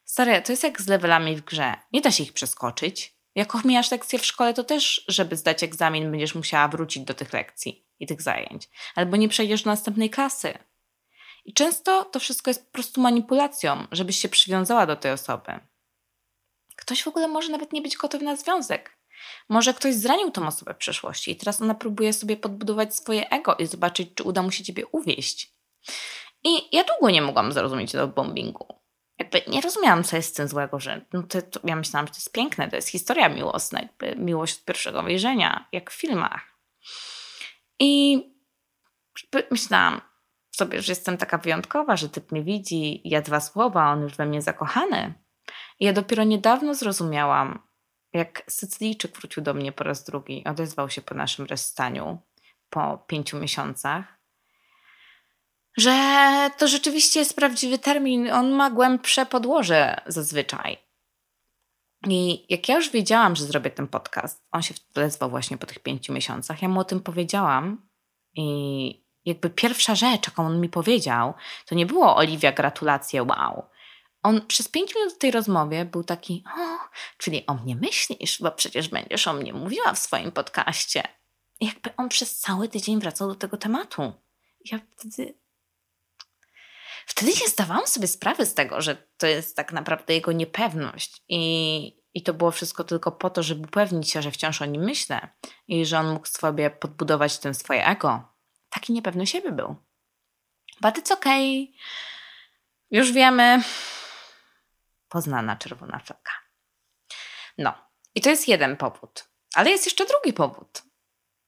Stare, 0.05 0.41
to 0.41 0.51
jest 0.51 0.63
jak 0.63 0.81
z 0.81 0.87
levelami 0.87 1.35
w 1.35 1.41
grze. 1.41 1.75
Nie 1.93 2.01
da 2.01 2.11
się 2.11 2.23
ich 2.23 2.33
przeskoczyć. 2.33 3.17
Jak 3.35 3.55
omijasz 3.55 3.91
lekcje 3.91 4.19
w 4.19 4.25
szkole, 4.25 4.53
to 4.53 4.63
też, 4.63 5.05
żeby 5.07 5.35
zdać 5.35 5.63
egzamin, 5.63 6.11
będziesz 6.11 6.35
musiała 6.35 6.67
wrócić 6.67 7.03
do 7.03 7.13
tych 7.13 7.33
lekcji 7.33 7.85
i 7.99 8.07
tych 8.07 8.21
zajęć. 8.21 8.69
Albo 8.95 9.17
nie 9.17 9.29
przejdziesz 9.29 9.63
do 9.63 9.69
następnej 9.69 10.09
klasy. 10.09 10.57
I 11.45 11.53
często 11.53 12.05
to 12.05 12.19
wszystko 12.19 12.49
jest 12.49 12.65
po 12.65 12.71
prostu 12.71 13.01
manipulacją, 13.01 13.87
żebyś 13.91 14.17
się 14.17 14.29
przywiązała 14.29 14.85
do 14.85 14.95
tej 14.95 15.11
osoby. 15.11 15.59
Ktoś 16.75 17.03
w 17.03 17.07
ogóle 17.07 17.27
może 17.27 17.51
nawet 17.51 17.73
nie 17.73 17.81
być 17.81 17.97
gotowy 17.97 18.25
na 18.25 18.35
związek. 18.35 18.96
Może 19.49 19.73
ktoś 19.73 19.95
zranił 19.95 20.31
tą 20.31 20.47
osobę 20.47 20.73
w 20.73 20.77
przeszłości 20.77 21.31
i 21.31 21.35
teraz 21.35 21.61
ona 21.61 21.75
próbuje 21.75 22.13
sobie 22.13 22.37
podbudować 22.37 22.95
swoje 22.95 23.29
ego 23.29 23.55
i 23.55 23.65
zobaczyć, 23.65 24.09
czy 24.15 24.23
uda 24.23 24.41
mu 24.41 24.51
się 24.51 24.63
ciebie 24.63 24.87
uwieść. 24.87 25.53
I 26.43 26.75
ja 26.75 26.83
długo 26.83 27.09
nie 27.09 27.21
mogłam 27.21 27.51
zrozumieć 27.51 27.91
tego 27.91 28.07
bombingu. 28.07 28.77
Jakby 29.19 29.41
nie 29.47 29.61
rozumiałam, 29.61 30.03
co 30.03 30.15
jest 30.15 30.29
z 30.29 30.33
tym 30.33 30.47
złego, 30.47 30.79
że 30.79 31.05
no 31.13 31.23
to, 31.23 31.41
to, 31.41 31.59
ja 31.63 31.75
myślałam, 31.75 32.07
że 32.07 32.13
to 32.13 32.17
jest 32.17 32.31
piękne, 32.31 32.69
to 32.69 32.75
jest 32.75 32.87
historia 32.87 33.29
miłosna, 33.29 33.79
jakby 33.81 34.15
miłość 34.15 34.57
od 34.57 34.65
pierwszego 34.65 35.03
wejrzenia, 35.03 35.67
jak 35.71 35.91
w 35.91 35.93
filmach. 35.93 36.57
I 37.79 38.21
myślałam 39.51 40.01
sobie, 40.51 40.81
że 40.81 40.91
jestem 40.91 41.17
taka 41.17 41.37
wyjątkowa, 41.37 41.97
że 41.97 42.09
typ 42.09 42.31
mnie 42.31 42.43
widzi, 42.43 43.01
ja 43.03 43.21
dwa 43.21 43.39
słowa, 43.39 43.91
on 43.91 44.01
już 44.01 44.15
we 44.15 44.25
mnie 44.25 44.41
zakochany. 44.41 45.13
I 45.79 45.85
ja 45.85 45.93
dopiero 45.93 46.23
niedawno 46.23 46.75
zrozumiałam, 46.75 47.66
jak 48.17 48.43
Sycylijczyk 48.47 49.17
wrócił 49.17 49.43
do 49.43 49.53
mnie 49.53 49.71
po 49.71 49.83
raz 49.83 50.03
drugi, 50.03 50.43
odezwał 50.45 50.89
się 50.89 51.01
po 51.01 51.15
naszym 51.15 51.45
rozstaniu 51.45 52.17
po 52.69 52.97
pięciu 53.07 53.39
miesiącach, 53.39 54.17
że 55.77 56.49
to 56.57 56.67
rzeczywiście 56.67 57.19
jest 57.19 57.35
prawdziwy 57.35 57.77
termin, 57.77 58.31
on 58.31 58.51
ma 58.51 58.69
głębsze 58.69 59.25
podłoże 59.25 60.01
zazwyczaj. 60.05 60.77
I 62.07 62.45
jak 62.49 62.69
ja 62.69 62.75
już 62.75 62.89
wiedziałam, 62.89 63.35
że 63.35 63.45
zrobię 63.45 63.71
ten 63.71 63.87
podcast, 63.87 64.43
on 64.51 64.61
się 64.61 64.73
odezwał 64.95 65.29
właśnie 65.29 65.57
po 65.57 65.65
tych 65.65 65.79
pięciu 65.79 66.13
miesiącach, 66.13 66.61
ja 66.61 66.69
mu 66.69 66.79
o 66.79 66.83
tym 66.83 66.99
powiedziałam 66.99 67.89
i 68.35 69.07
jakby 69.25 69.49
pierwsza 69.49 69.95
rzecz, 69.95 70.27
jaką 70.27 70.45
on 70.45 70.61
mi 70.61 70.69
powiedział, 70.69 71.33
to 71.65 71.75
nie 71.75 71.85
było 71.85 72.15
Oliwia, 72.15 72.51
gratulacje, 72.51 73.23
wow 73.23 73.69
on 74.27 74.41
przez 74.47 74.67
pięć 74.67 74.95
minut 74.95 75.13
w 75.13 75.17
tej 75.17 75.31
rozmowie 75.31 75.85
był 75.85 76.03
taki, 76.03 76.43
o, 76.57 76.77
czyli 77.17 77.45
o 77.45 77.53
mnie 77.53 77.75
myślisz, 77.75 78.41
bo 78.41 78.51
przecież 78.51 78.89
będziesz 78.89 79.27
o 79.27 79.33
mnie 79.33 79.53
mówiła 79.53 79.93
w 79.93 79.99
swoim 79.99 80.31
podcaście. 80.31 81.03
Jakby 81.61 81.95
on 81.97 82.09
przez 82.09 82.39
cały 82.39 82.69
tydzień 82.69 82.99
wracał 82.99 83.27
do 83.27 83.35
tego 83.35 83.57
tematu. 83.57 84.13
Ja 84.65 84.79
wtedy. 84.97 85.37
Wtedy 87.05 87.31
nie 87.41 87.49
zdawałam 87.49 87.87
sobie 87.87 88.07
sprawy 88.07 88.45
z 88.45 88.53
tego, 88.53 88.81
że 88.81 89.07
to 89.17 89.27
jest 89.27 89.55
tak 89.55 89.73
naprawdę 89.73 90.13
jego 90.13 90.31
niepewność. 90.31 91.21
I, 91.29 92.01
i 92.13 92.23
to 92.23 92.33
było 92.33 92.51
wszystko 92.51 92.83
tylko 92.83 93.11
po 93.11 93.29
to, 93.29 93.43
żeby 93.43 93.67
upewnić 93.67 94.11
się, 94.11 94.21
że 94.21 94.31
wciąż 94.31 94.61
o 94.61 94.65
nim 94.65 94.83
myślę 94.83 95.29
i 95.67 95.85
że 95.85 95.99
on 95.99 96.13
mógł 96.13 96.27
sobie 96.27 96.69
podbudować 96.69 97.37
tym 97.37 97.53
swoje 97.53 97.85
ego. 97.85 98.23
Taki 98.69 98.93
niepewny 98.93 99.27
siebie 99.27 99.51
był. 99.51 99.75
But 100.81 100.95
it's 100.95 101.13
okay. 101.13 101.67
Już 102.91 103.11
wiemy, 103.11 103.63
poznana 105.17 105.55
czerwona 105.55 105.99
flagga. 105.99 106.31
No, 107.57 107.73
i 108.15 108.21
to 108.21 108.29
jest 108.29 108.47
jeden 108.47 108.77
powód. 108.77 109.29
Ale 109.53 109.69
jest 109.69 109.85
jeszcze 109.85 110.05
drugi 110.05 110.33
powód. 110.33 110.83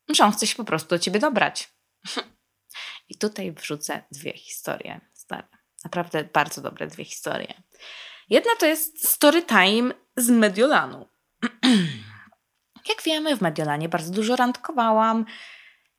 Że 0.09 0.23
on 0.23 0.31
chce 0.31 0.47
się 0.47 0.55
po 0.55 0.63
prostu 0.63 0.89
do 0.89 0.99
ciebie 0.99 1.19
dobrać. 1.19 1.73
I 3.09 3.17
tutaj 3.17 3.51
wrzucę 3.51 4.03
dwie 4.11 4.33
historie 4.33 5.01
stare. 5.13 5.47
Naprawdę 5.83 6.23
bardzo 6.23 6.61
dobre 6.61 6.87
dwie 6.87 7.05
historie. 7.05 7.63
Jedna 8.29 8.51
to 8.59 8.65
jest 8.65 9.07
story 9.07 9.43
time 9.43 9.93
z 10.15 10.29
Mediolanu. 10.29 11.09
Jak 12.89 13.03
wiemy, 13.05 13.37
w 13.37 13.41
Mediolanie 13.41 13.89
bardzo 13.89 14.11
dużo 14.13 14.35
randkowałam 14.35 15.25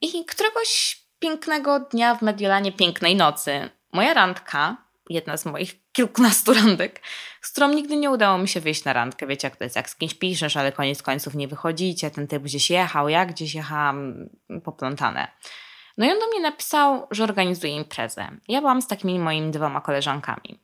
i 0.01 0.25
któregoś 0.25 1.03
pięknego 1.19 1.81
dnia 1.81 2.15
w 2.15 2.23
Mediolanie, 2.23 2.73
pięknej 2.73 3.17
nocy, 3.17 3.71
moja 3.93 4.15
randka, 4.15 4.90
jedna 5.11 5.37
z 5.37 5.47
moich 5.47 5.93
kilkunastu 5.93 6.55
randek, 6.55 7.01
z 7.43 7.53
którą 7.53 7.69
nigdy 7.69 7.97
nie 7.97 8.11
udało 8.11 8.39
mi 8.39 8.49
się 8.49 8.61
wyjść 8.61 8.85
na 8.85 8.93
randkę. 8.93 9.27
Wiecie, 9.27 9.47
jak 9.49 9.57
to 9.57 9.65
jest, 9.65 9.77
jak 9.77 9.91
z 9.91 9.97
kimś 9.97 10.15
piszesz, 10.15 10.57
ale 10.57 10.73
koniec 10.73 11.03
końców 11.03 11.35
nie 11.35 11.49
wychodzicie, 11.49 12.11
ten 12.11 12.27
typ 12.27 12.43
gdzieś 12.43 12.71
jechał, 12.71 13.09
ja 13.09 13.27
gdzieś 13.27 13.55
jechałam, 13.55 14.29
poplątane. 14.65 15.29
No 15.99 16.07
i 16.07 16.11
on 16.11 16.19
do 16.19 16.27
mnie 16.27 16.41
napisał, 16.41 17.07
że 17.11 17.25
organizuje 17.25 17.77
imprezę. 17.77 18.29
Ja 18.49 18.61
byłam 18.61 18.83
z 18.83 18.87
takimi 18.87 19.19
moimi 19.19 19.51
dwoma 19.51 19.81
koleżankami. 19.81 20.59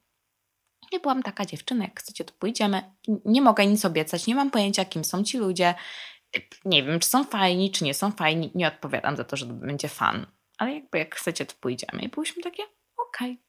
Ja 0.93 0.99
byłam 1.01 1.23
taka 1.23 1.47
dziewczyna, 1.47 1.85
jak 1.85 2.01
chcecie, 2.01 2.25
to 2.25 2.33
pójdziemy. 2.39 2.83
Nie 3.25 3.43
mogę 3.43 3.67
nic 3.67 3.85
obiecać, 3.85 4.27
nie 4.27 4.35
mam 4.35 4.51
pojęcia, 4.51 4.85
kim 4.85 5.05
są 5.05 5.25
ci 5.25 5.39
ludzie. 5.39 5.75
nie 6.65 6.83
wiem, 6.83 7.01
czy 7.01 7.09
są 7.09 7.25
fajni, 7.25 7.71
czy 7.71 7.85
nie 7.85 7.95
są 7.95 8.13
fajni. 8.13 8.51
Nie 8.55 8.69
odpowiadam 8.69 9.17
za 9.17 9.25
to, 9.25 9.37
że 9.37 9.47
to 9.47 9.53
będzie 9.53 9.89
fan. 9.89 10.27
Ale 10.59 10.75
jakby 10.75 10.99
jak 10.99 11.15
chcecie, 11.15 11.47
to 11.47 11.55
pójdziemy. 11.61 12.03
I 12.03 12.09
byłyśmy 12.09 12.43
takie, 12.43 12.63
okej. 13.09 13.33
Okay. 13.33 13.46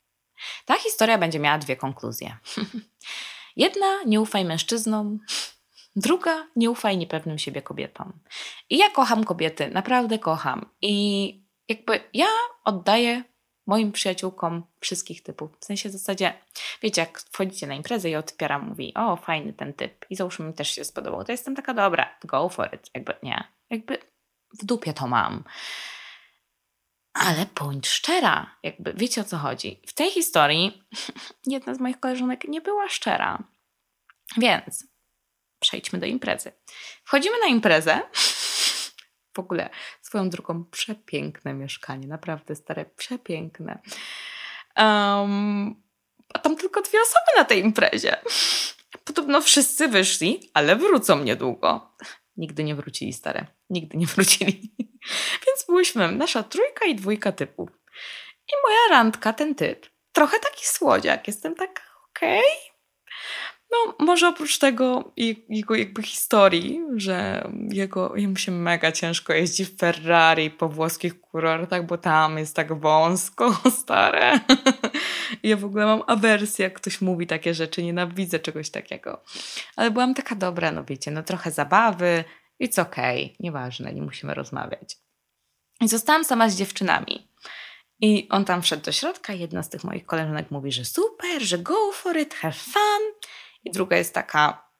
Ta 0.65 0.75
historia 0.75 1.17
będzie 1.17 1.39
miała 1.39 1.57
dwie 1.57 1.75
konkluzje. 1.75 2.37
Jedna, 3.55 4.03
nie 4.05 4.21
ufaj 4.21 4.45
mężczyznom. 4.45 5.19
Druga, 5.95 6.47
nie 6.55 6.71
ufaj 6.71 6.97
niepewnym 6.97 7.37
siebie 7.37 7.61
kobietom. 7.61 8.19
I 8.69 8.77
ja 8.77 8.89
kocham 8.89 9.23
kobiety, 9.23 9.69
naprawdę 9.69 10.19
kocham. 10.19 10.69
I 10.81 11.43
jakby 11.69 11.99
ja 12.13 12.27
oddaję 12.63 13.23
moim 13.67 13.91
przyjaciółkom 13.91 14.63
wszystkich 14.79 15.23
typów. 15.23 15.51
W 15.59 15.65
sensie 15.65 15.89
w 15.89 15.91
zasadzie, 15.91 16.33
wiecie, 16.81 17.01
jak 17.01 17.19
wchodzicie 17.19 17.67
na 17.67 17.73
imprezę 17.73 18.09
i 18.09 18.15
odpiera 18.15 18.59
mówi, 18.59 18.93
o 18.95 19.15
fajny 19.15 19.53
ten 19.53 19.73
typ 19.73 20.05
i 20.09 20.15
załóżmy 20.15 20.45
mi 20.45 20.53
też 20.53 20.71
się 20.71 20.83
spodobał, 20.83 21.23
to 21.23 21.31
jestem 21.31 21.55
taka 21.55 21.73
dobra, 21.73 22.17
go 22.25 22.49
for 22.49 22.69
it. 22.73 22.89
Jakby 22.93 23.13
nie, 23.23 23.43
jakby 23.69 23.97
w 24.61 24.65
dupie 24.65 24.93
to 24.93 25.07
mam. 25.07 25.43
Ale 27.19 27.45
bądź 27.59 27.87
szczera, 27.87 28.55
jakby 28.63 28.93
wiecie 28.93 29.21
o 29.21 29.23
co 29.23 29.37
chodzi. 29.37 29.81
W 29.87 29.93
tej 29.93 30.11
historii 30.11 30.83
jedna 31.45 31.73
z 31.73 31.79
moich 31.79 31.99
koleżanek 31.99 32.43
nie 32.47 32.61
była 32.61 32.89
szczera. 32.89 33.43
Więc 34.37 34.87
przejdźmy 35.59 35.99
do 35.99 36.05
imprezy. 36.05 36.51
Wchodzimy 37.03 37.39
na 37.39 37.47
imprezę. 37.47 38.01
W 39.33 39.39
ogóle 39.39 39.69
swoją 40.01 40.29
drugą 40.29 40.65
przepiękne 40.65 41.53
mieszkanie, 41.53 42.07
naprawdę 42.07 42.55
stare, 42.55 42.85
przepiękne. 42.85 43.79
Um, 44.77 45.83
a 46.33 46.39
tam 46.39 46.55
tylko 46.55 46.81
dwie 46.81 46.99
osoby 47.01 47.37
na 47.37 47.45
tej 47.45 47.61
imprezie. 47.61 48.17
Podobno 49.05 49.41
wszyscy 49.41 49.87
wyszli, 49.87 50.51
ale 50.53 50.75
wrócą 50.75 51.23
niedługo. 51.23 51.95
Nigdy 52.37 52.63
nie 52.63 52.75
wrócili, 52.75 53.13
stare. 53.13 53.45
Nigdy 53.69 53.97
nie 53.97 54.05
wrócili. 54.05 54.75
Więc 55.45 55.56
byłyśmy 55.67 56.11
nasza 56.11 56.43
trójka 56.43 56.85
i 56.85 56.95
dwójka 56.95 57.31
typów. 57.31 57.69
I 58.47 58.53
moja 58.63 58.79
randka, 58.89 59.33
ten 59.33 59.55
typ, 59.55 59.85
trochę 60.11 60.39
taki 60.39 60.65
słodziak. 60.65 61.27
Jestem 61.27 61.55
taka, 61.55 61.83
okej. 62.09 62.39
Okay. 62.39 62.77
No, 63.71 63.95
może 63.99 64.27
oprócz 64.27 64.57
tego 64.57 65.13
jego 65.49 65.75
jakby 65.75 66.03
historii, 66.03 66.81
że 66.95 67.47
jego, 67.71 68.15
jemu 68.15 68.35
się 68.35 68.51
mega 68.51 68.91
ciężko 68.91 69.33
jeździ 69.33 69.65
w 69.65 69.77
Ferrari 69.77 70.51
po 70.51 70.69
włoskich 70.69 71.21
kurortach, 71.21 71.85
bo 71.85 71.97
tam 71.97 72.37
jest 72.37 72.55
tak 72.55 72.79
wąsko, 72.79 73.61
stare. 73.81 74.39
ja 75.43 75.57
w 75.57 75.65
ogóle 75.65 75.85
mam 75.85 76.03
awersję, 76.07 76.63
jak 76.63 76.73
ktoś 76.73 77.01
mówi 77.01 77.27
takie 77.27 77.53
rzeczy, 77.53 77.83
nienawidzę 77.83 78.39
czegoś 78.39 78.69
takiego. 78.69 79.23
Ale 79.75 79.91
byłam 79.91 80.13
taka 80.13 80.35
dobra, 80.35 80.71
no 80.71 80.83
wiecie, 80.83 81.11
no 81.11 81.23
trochę 81.23 81.51
zabawy, 81.51 82.23
it's 82.63 82.81
okej, 82.81 83.25
okay, 83.25 83.35
nieważne, 83.39 83.93
nie 83.93 84.01
musimy 84.01 84.33
rozmawiać. 84.33 85.06
I 85.81 85.87
zostałam 85.87 86.23
sama 86.23 86.49
z 86.49 86.55
dziewczynami. 86.55 87.27
I 87.99 88.27
on 88.29 88.45
tam 88.45 88.61
wszedł 88.61 88.83
do 88.83 88.91
środka, 88.91 89.33
jedna 89.33 89.63
z 89.63 89.69
tych 89.69 89.83
moich 89.83 90.05
koleżanek 90.05 90.51
mówi, 90.51 90.71
że 90.71 90.85
super, 90.85 91.41
że 91.41 91.57
go 91.57 91.91
for 91.91 92.17
it, 92.17 92.33
have 92.33 92.53
fun. 92.53 93.31
I 93.63 93.71
druga 93.71 93.97
jest 93.97 94.13
taka, 94.13 94.71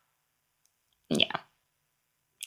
nie. 1.10 1.30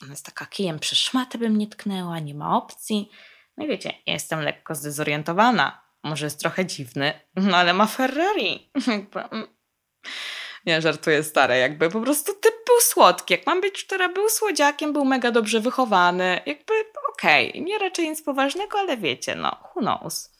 Ona 0.01 0.11
jest 0.11 0.25
taka 0.25 0.45
kijem 0.45 0.79
przez 0.79 0.99
szmatę 0.99 1.37
bym 1.37 1.57
nie 1.57 1.67
tknęła, 1.67 2.19
nie 2.19 2.35
ma 2.35 2.57
opcji. 2.57 3.11
No 3.57 3.65
i 3.65 3.67
wiecie, 3.67 3.93
ja 4.05 4.13
jestem 4.13 4.41
lekko 4.41 4.75
zdezorientowana. 4.75 5.81
Może 6.03 6.25
jest 6.25 6.39
trochę 6.39 6.65
dziwny, 6.65 7.13
no 7.35 7.57
ale 7.57 7.73
ma 7.73 7.87
Ferrari. 7.87 8.71
Nie, 10.65 10.81
żartuję 10.81 11.23
stare, 11.23 11.57
jakby 11.57 11.89
po 11.89 12.01
prostu 12.01 12.33
typ 12.33 12.53
był 12.67 12.79
słodki. 12.81 13.33
Jak 13.33 13.47
mam 13.47 13.61
być 13.61 13.77
szczera, 13.77 14.09
był 14.09 14.29
słodziakiem, 14.29 14.93
był 14.93 15.05
mega 15.05 15.31
dobrze 15.31 15.59
wychowany. 15.59 16.41
Jakby 16.45 16.73
okej, 17.13 17.49
okay. 17.49 17.61
nie 17.61 17.79
raczej 17.79 18.09
nic 18.09 18.21
poważnego, 18.23 18.79
ale 18.79 18.97
wiecie, 18.97 19.35
no, 19.35 19.57
who 19.75 19.81
knows. 19.81 20.31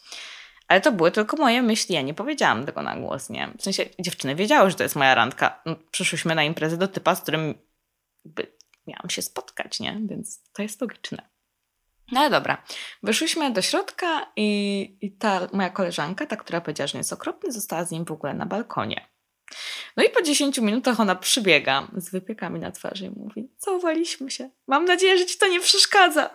Ale 0.67 0.81
to 0.81 0.91
były 0.91 1.11
tylko 1.11 1.37
moje 1.37 1.61
myśli, 1.61 1.95
ja 1.95 2.01
nie 2.01 2.13
powiedziałam 2.13 2.65
tego 2.65 2.81
na 2.81 2.95
głos, 2.95 3.29
nie? 3.29 3.53
W 3.57 3.63
sensie 3.63 3.85
dziewczyny 3.99 4.35
wiedziały, 4.35 4.69
że 4.69 4.75
to 4.75 4.83
jest 4.83 4.95
moja 4.95 5.15
randka. 5.15 5.61
No, 5.65 5.75
przyszłyśmy 5.91 6.35
na 6.35 6.43
imprezę 6.43 6.77
do 6.77 6.87
typa, 6.87 7.15
z 7.15 7.21
którym 7.21 7.53
jakby 8.25 8.57
miałam 8.87 9.09
się 9.09 9.21
spotkać, 9.21 9.79
nie? 9.79 10.01
Więc 10.05 10.43
to 10.53 10.61
jest 10.61 10.81
logiczne. 10.81 11.29
No 12.11 12.19
ale 12.19 12.29
dobra, 12.29 12.63
wyszłyśmy 13.03 13.51
do 13.51 13.61
środka 13.61 14.31
i, 14.35 14.97
i 15.01 15.11
ta 15.11 15.47
moja 15.53 15.69
koleżanka, 15.69 16.25
ta, 16.25 16.37
która 16.37 16.61
powiedziała, 16.61 16.87
że 16.87 16.97
jest 16.97 17.13
okropny, 17.13 17.51
została 17.51 17.85
z 17.85 17.91
nim 17.91 18.05
w 18.05 18.11
ogóle 18.11 18.33
na 18.33 18.45
balkonie. 18.45 19.10
No 19.97 20.03
i 20.03 20.09
po 20.09 20.21
10 20.21 20.57
minutach 20.57 20.99
ona 20.99 21.15
przybiega 21.15 21.87
z 21.97 22.09
wypiekami 22.09 22.59
na 22.59 22.71
twarzy 22.71 23.05
i 23.05 23.09
mówi: 23.09 23.49
Całowaliśmy 23.57 24.31
się. 24.31 24.49
Mam 24.67 24.85
nadzieję, 24.85 25.17
że 25.17 25.25
ci 25.25 25.37
to 25.37 25.47
nie 25.47 25.59
przeszkadza. 25.59 26.29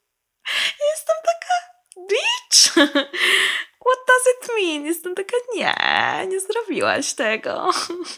Jestem 0.90 1.16
taka 1.26 1.54
bitch. 2.08 2.90
What 3.86 3.98
does 4.06 4.26
it 4.34 4.50
mean? 4.56 4.86
Jestem 4.86 5.14
taka, 5.14 5.36
nie, 5.54 5.74
nie 6.28 6.40
zrobiłaś 6.40 7.14
tego. 7.14 7.70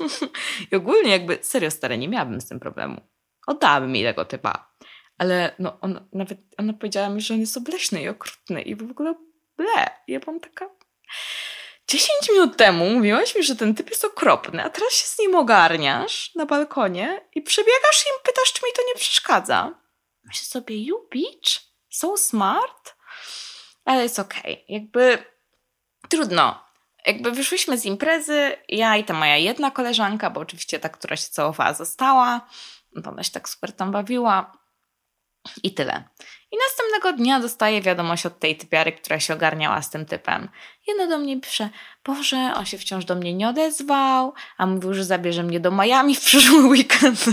I 0.72 0.76
ogólnie 0.76 1.10
jakby, 1.10 1.38
serio 1.42 1.70
stare, 1.70 1.98
nie 1.98 2.08
miałabym 2.08 2.40
z 2.40 2.48
tym 2.48 2.60
problemu. 2.60 3.00
Oddałabym 3.46 3.96
jej 3.96 4.04
tego 4.04 4.24
typa. 4.24 4.72
Ale 5.18 5.54
no, 5.58 5.80
on, 5.80 6.08
nawet 6.12 6.38
ona 6.58 6.72
powiedziała 6.72 7.08
mi, 7.08 7.20
że 7.20 7.34
on 7.34 7.40
jest 7.40 7.56
obleśny 7.56 8.02
i 8.02 8.08
okrutny 8.08 8.62
i 8.62 8.76
w 8.76 8.90
ogóle 8.90 9.14
ble. 9.56 9.90
Ja 10.08 10.20
byłam 10.20 10.40
taka... 10.40 10.70
10 11.88 12.10
minut 12.30 12.56
temu 12.56 12.90
mówiłaś 12.90 13.34
mi, 13.34 13.42
że 13.42 13.56
ten 13.56 13.74
typ 13.74 13.90
jest 13.90 14.04
okropny, 14.04 14.64
a 14.64 14.70
teraz 14.70 14.92
się 14.92 15.06
z 15.06 15.18
nim 15.18 15.34
ogarniasz 15.34 16.34
na 16.34 16.46
balkonie 16.46 17.28
i 17.34 17.42
przebiegasz 17.42 18.04
i 18.06 18.08
im 18.08 18.22
pytasz, 18.24 18.52
czy 18.52 18.66
mi 18.66 18.72
to 18.72 18.82
nie 18.88 18.94
przeszkadza. 18.94 19.74
Myślę 20.24 20.44
sobie, 20.44 20.84
you 20.84 21.08
bitch, 21.10 21.60
so 21.90 22.16
smart 22.16 22.94
ale 23.84 24.02
jest 24.02 24.18
okej. 24.18 24.40
Okay. 24.40 24.64
Jakby 24.68 25.24
trudno. 26.08 26.64
Jakby 27.06 27.32
wyszłyśmy 27.32 27.78
z 27.78 27.84
imprezy, 27.84 28.56
ja 28.68 28.96
i 28.96 29.04
ta 29.04 29.14
moja 29.14 29.36
jedna 29.36 29.70
koleżanka, 29.70 30.30
bo 30.30 30.40
oczywiście 30.40 30.78
ta, 30.78 30.88
która 30.88 31.16
się 31.16 31.28
całowała, 31.28 31.74
została. 31.74 32.46
Ona 33.06 33.22
się 33.22 33.30
tak 33.30 33.48
super 33.48 33.72
tam 33.72 33.92
bawiła. 33.92 34.52
I 35.62 35.74
tyle. 35.74 36.04
I 36.52 36.56
następnego 36.68 37.12
dnia 37.18 37.40
dostaję 37.40 37.82
wiadomość 37.82 38.26
od 38.26 38.38
tej 38.38 38.56
typiary, 38.56 38.92
która 38.92 39.20
się 39.20 39.34
ogarniała 39.34 39.82
z 39.82 39.90
tym 39.90 40.06
typem. 40.06 40.48
Jedna 40.86 41.06
do 41.06 41.18
mnie 41.18 41.40
pisze, 41.40 41.68
Boże, 42.04 42.52
on 42.56 42.66
się 42.66 42.78
wciąż 42.78 43.04
do 43.04 43.14
mnie 43.14 43.34
nie 43.34 43.48
odezwał, 43.48 44.32
a 44.58 44.66
mówił, 44.66 44.94
że 44.94 45.04
zabierze 45.04 45.42
mnie 45.42 45.60
do 45.60 45.70
Miami 45.70 46.14
w 46.14 46.20
przyszły 46.20 46.64
weekend. 46.64 47.24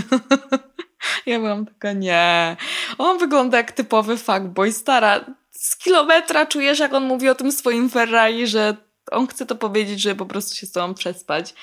ja 1.26 1.38
byłam 1.38 1.66
taka, 1.66 1.92
nie. 1.92 2.56
On 2.98 3.18
wygląda 3.18 3.56
jak 3.56 3.72
typowy 3.72 4.16
fuckboy, 4.16 4.72
stara 4.72 5.24
z 5.50 5.76
kilometra 5.76 6.46
czujesz, 6.46 6.78
jak 6.78 6.94
on 6.94 7.04
mówi 7.04 7.28
o 7.28 7.34
tym 7.34 7.52
swoim 7.52 7.90
Ferrari, 7.90 8.46
że 8.46 8.76
on 9.10 9.26
chce 9.26 9.46
to 9.46 9.56
powiedzieć, 9.56 10.00
żeby 10.00 10.16
po 10.16 10.26
prostu 10.26 10.54
się 10.54 10.66
z 10.66 10.72
tobą 10.72 10.94
przespać. 10.94 11.54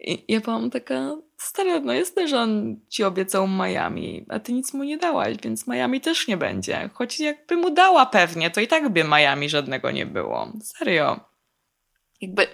I 0.00 0.24
ja 0.28 0.40
byłam 0.40 0.70
taka, 0.70 1.16
stara, 1.36 1.80
no 1.80 1.92
jasne, 1.92 2.28
że 2.28 2.40
on 2.40 2.80
ci 2.88 3.04
obiecał 3.04 3.48
Miami, 3.48 4.26
a 4.28 4.38
ty 4.38 4.52
nic 4.52 4.74
mu 4.74 4.84
nie 4.84 4.98
dałaś, 4.98 5.36
więc 5.42 5.66
Miami 5.66 6.00
też 6.00 6.28
nie 6.28 6.36
będzie. 6.36 6.90
Choć 6.94 7.20
jakby 7.20 7.56
mu 7.56 7.70
dała 7.70 8.06
pewnie, 8.06 8.50
to 8.50 8.60
i 8.60 8.66
tak 8.66 8.88
by 8.88 9.04
Miami 9.04 9.48
żadnego 9.48 9.90
nie 9.90 10.06
było. 10.06 10.52
Serio. 10.62 11.20
Jakby 12.20 12.46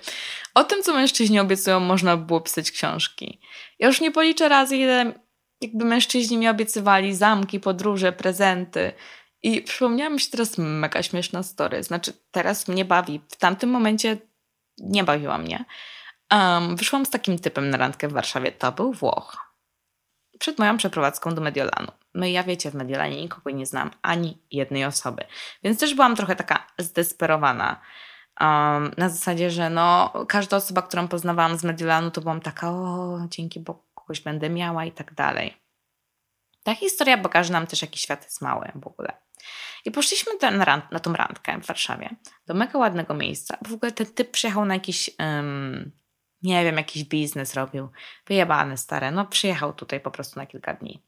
o 0.54 0.64
tym, 0.64 0.82
co 0.82 0.94
mężczyźni 0.94 1.40
obiecują, 1.40 1.80
można 1.80 2.16
by 2.16 2.26
było 2.26 2.40
pisać 2.40 2.70
książki. 2.70 3.40
Ja 3.78 3.86
już 3.86 4.00
nie 4.00 4.10
policzę 4.10 4.48
razy, 4.48 4.76
ile 4.76 5.12
jakby 5.60 5.84
mężczyźni 5.84 6.38
mi 6.38 6.48
obiecywali 6.48 7.14
zamki, 7.14 7.60
podróże, 7.60 8.12
prezenty. 8.12 8.92
I 9.42 9.62
przypomniała 9.62 10.10
mi 10.10 10.20
się 10.20 10.30
teraz 10.30 10.58
mega 10.58 11.02
śmieszna 11.02 11.42
story. 11.42 11.82
Znaczy, 11.82 12.12
teraz 12.30 12.68
mnie 12.68 12.84
bawi. 12.84 13.20
W 13.28 13.36
tamtym 13.36 13.70
momencie 13.70 14.16
nie 14.78 15.04
bawiła 15.04 15.38
mnie. 15.38 15.64
Um, 16.32 16.76
wyszłam 16.76 17.06
z 17.06 17.10
takim 17.10 17.38
typem 17.38 17.70
na 17.70 17.76
randkę 17.78 18.08
w 18.08 18.12
Warszawie. 18.12 18.52
To 18.52 18.72
był 18.72 18.92
Włoch. 18.92 19.36
Przed 20.38 20.58
moją 20.58 20.76
przeprowadzką 20.76 21.34
do 21.34 21.40
Mediolanu. 21.40 21.92
No 22.14 22.26
i 22.26 22.32
ja 22.32 22.44
wiecie, 22.44 22.70
w 22.70 22.74
Mediolanie 22.74 23.22
nikogo 23.22 23.50
nie 23.50 23.66
znam, 23.66 23.90
ani 24.02 24.42
jednej 24.50 24.84
osoby. 24.84 25.24
Więc 25.62 25.80
też 25.80 25.94
byłam 25.94 26.16
trochę 26.16 26.36
taka 26.36 26.66
zdesperowana. 26.78 27.80
Um, 28.40 28.90
na 28.96 29.08
zasadzie, 29.08 29.50
że 29.50 29.70
no, 29.70 30.12
każda 30.28 30.56
osoba, 30.56 30.82
którą 30.82 31.08
poznawałam 31.08 31.58
z 31.58 31.64
Mediolanu, 31.64 32.10
to 32.10 32.20
byłam 32.20 32.40
taka, 32.40 32.70
o, 32.70 33.18
dzięki 33.28 33.60
Bogu, 33.60 33.82
kogoś 33.94 34.20
będę 34.20 34.50
miała 34.50 34.84
i 34.84 34.92
tak 34.92 35.14
dalej. 35.14 35.56
Ta 36.62 36.74
historia 36.74 37.18
pokaże 37.18 37.52
nam 37.52 37.66
też, 37.66 37.82
jaki 37.82 37.98
świat 37.98 38.24
jest 38.24 38.42
mały 38.42 38.72
w 38.74 38.86
ogóle. 38.86 39.12
I 39.84 39.90
poszliśmy 39.90 40.38
ten 40.38 40.62
rand, 40.62 40.92
na 40.92 41.00
tą 41.00 41.12
randkę 41.12 41.60
w 41.60 41.66
Warszawie, 41.66 42.10
do 42.46 42.54
mega 42.54 42.78
ładnego 42.78 43.14
miejsca. 43.14 43.58
W 43.68 43.74
ogóle 43.74 43.92
ten 43.92 44.06
typ 44.06 44.30
przyjechał 44.30 44.64
na 44.64 44.74
jakiś, 44.74 45.10
um, 45.18 45.92
nie 46.46 46.64
wiem, 46.64 46.76
jakiś 46.76 47.04
biznes 47.04 47.54
robił. 47.54 47.88
Wyjebany, 48.26 48.76
stare. 48.76 49.10
No 49.10 49.26
przyjechał 49.26 49.72
tutaj 49.72 50.00
po 50.00 50.10
prostu 50.10 50.40
na 50.40 50.46
kilka 50.46 50.74
dni. 50.74 51.02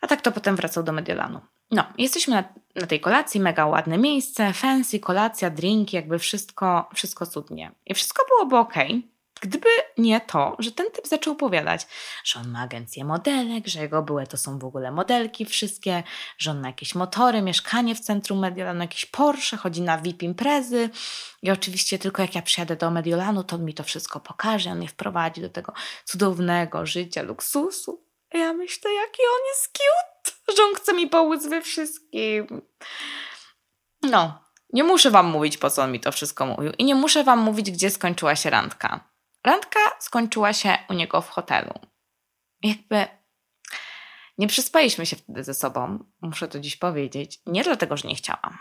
A 0.00 0.06
tak 0.06 0.20
to 0.20 0.32
potem 0.32 0.56
wracał 0.56 0.82
do 0.82 0.92
Mediolanu. 0.92 1.40
No, 1.70 1.84
jesteśmy 1.98 2.34
na, 2.34 2.44
na, 2.74 2.86
tej 2.86 3.00
kolacji, 3.00 3.40
mega 3.40 3.66
ładne 3.66 3.98
miejsce, 3.98 4.52
fancy, 4.52 5.00
kolacja, 5.00 5.50
drinki, 5.50 5.96
jakby 5.96 6.18
wszystko, 6.18 6.88
wszystko 6.94 7.26
cudnie. 7.26 7.72
I 7.86 7.94
wszystko 7.94 8.24
byłoby 8.28 8.56
ok, 8.56 8.74
Gdyby 9.40 9.68
nie 9.98 10.20
to, 10.20 10.56
że 10.58 10.72
ten 10.72 10.90
typ 10.90 11.06
zaczął 11.06 11.32
opowiadać, 11.32 11.86
że 12.24 12.40
on 12.40 12.48
ma 12.48 12.60
agencję 12.60 13.04
modelek, 13.04 13.66
że 13.66 13.80
jego 13.80 14.02
były 14.02 14.26
to 14.26 14.36
są 14.36 14.58
w 14.58 14.64
ogóle 14.64 14.90
modelki 14.90 15.44
wszystkie, 15.44 16.02
że 16.38 16.50
on 16.50 16.60
ma 16.60 16.66
jakieś 16.66 16.94
motory, 16.94 17.42
mieszkanie 17.42 17.94
w 17.94 18.00
centrum 18.00 18.38
Mediolanu, 18.38 18.80
jakieś 18.80 19.06
Porsche, 19.06 19.56
chodzi 19.56 19.82
na 19.82 19.98
VIP 19.98 20.22
imprezy 20.22 20.90
i 21.42 21.50
oczywiście 21.50 21.98
tylko 21.98 22.22
jak 22.22 22.34
ja 22.34 22.42
przyjadę 22.42 22.76
do 22.76 22.90
Mediolanu, 22.90 23.44
to 23.44 23.56
on 23.56 23.64
mi 23.64 23.74
to 23.74 23.82
wszystko 23.82 24.20
pokaże, 24.20 24.70
on 24.70 24.78
mnie 24.78 24.88
wprowadzi 24.88 25.40
do 25.40 25.48
tego 25.48 25.72
cudownego 26.04 26.86
życia, 26.86 27.22
luksusu. 27.22 28.04
A 28.34 28.38
ja 28.38 28.52
myślę, 28.52 28.92
jaki 28.92 29.22
on 29.22 29.46
jest 29.48 29.78
cute, 29.78 30.56
że 30.56 30.62
on 30.62 30.74
chce 30.74 30.94
mi 30.94 31.06
pomóc 31.06 31.46
we 31.46 31.62
wszystkim. 31.62 32.62
No, 34.02 34.38
nie 34.72 34.84
muszę 34.84 35.10
wam 35.10 35.26
mówić, 35.26 35.58
po 35.58 35.70
co 35.70 35.82
on 35.82 35.92
mi 35.92 36.00
to 36.00 36.12
wszystko 36.12 36.46
mówił 36.46 36.72
i 36.78 36.84
nie 36.84 36.94
muszę 36.94 37.24
wam 37.24 37.38
mówić, 37.38 37.70
gdzie 37.70 37.90
skończyła 37.90 38.36
się 38.36 38.50
randka. 38.50 39.15
Randka 39.46 39.80
skończyła 39.98 40.52
się 40.52 40.78
u 40.88 40.92
niego 40.92 41.20
w 41.20 41.28
hotelu. 41.28 41.72
Jakby 42.62 43.06
nie 44.38 44.46
przyspaliśmy 44.46 45.06
się 45.06 45.16
wtedy 45.16 45.44
ze 45.44 45.54
sobą, 45.54 45.98
muszę 46.20 46.48
to 46.48 46.60
dziś 46.60 46.76
powiedzieć. 46.76 47.40
Nie 47.46 47.64
dlatego, 47.64 47.96
że 47.96 48.08
nie 48.08 48.14
chciałam, 48.14 48.58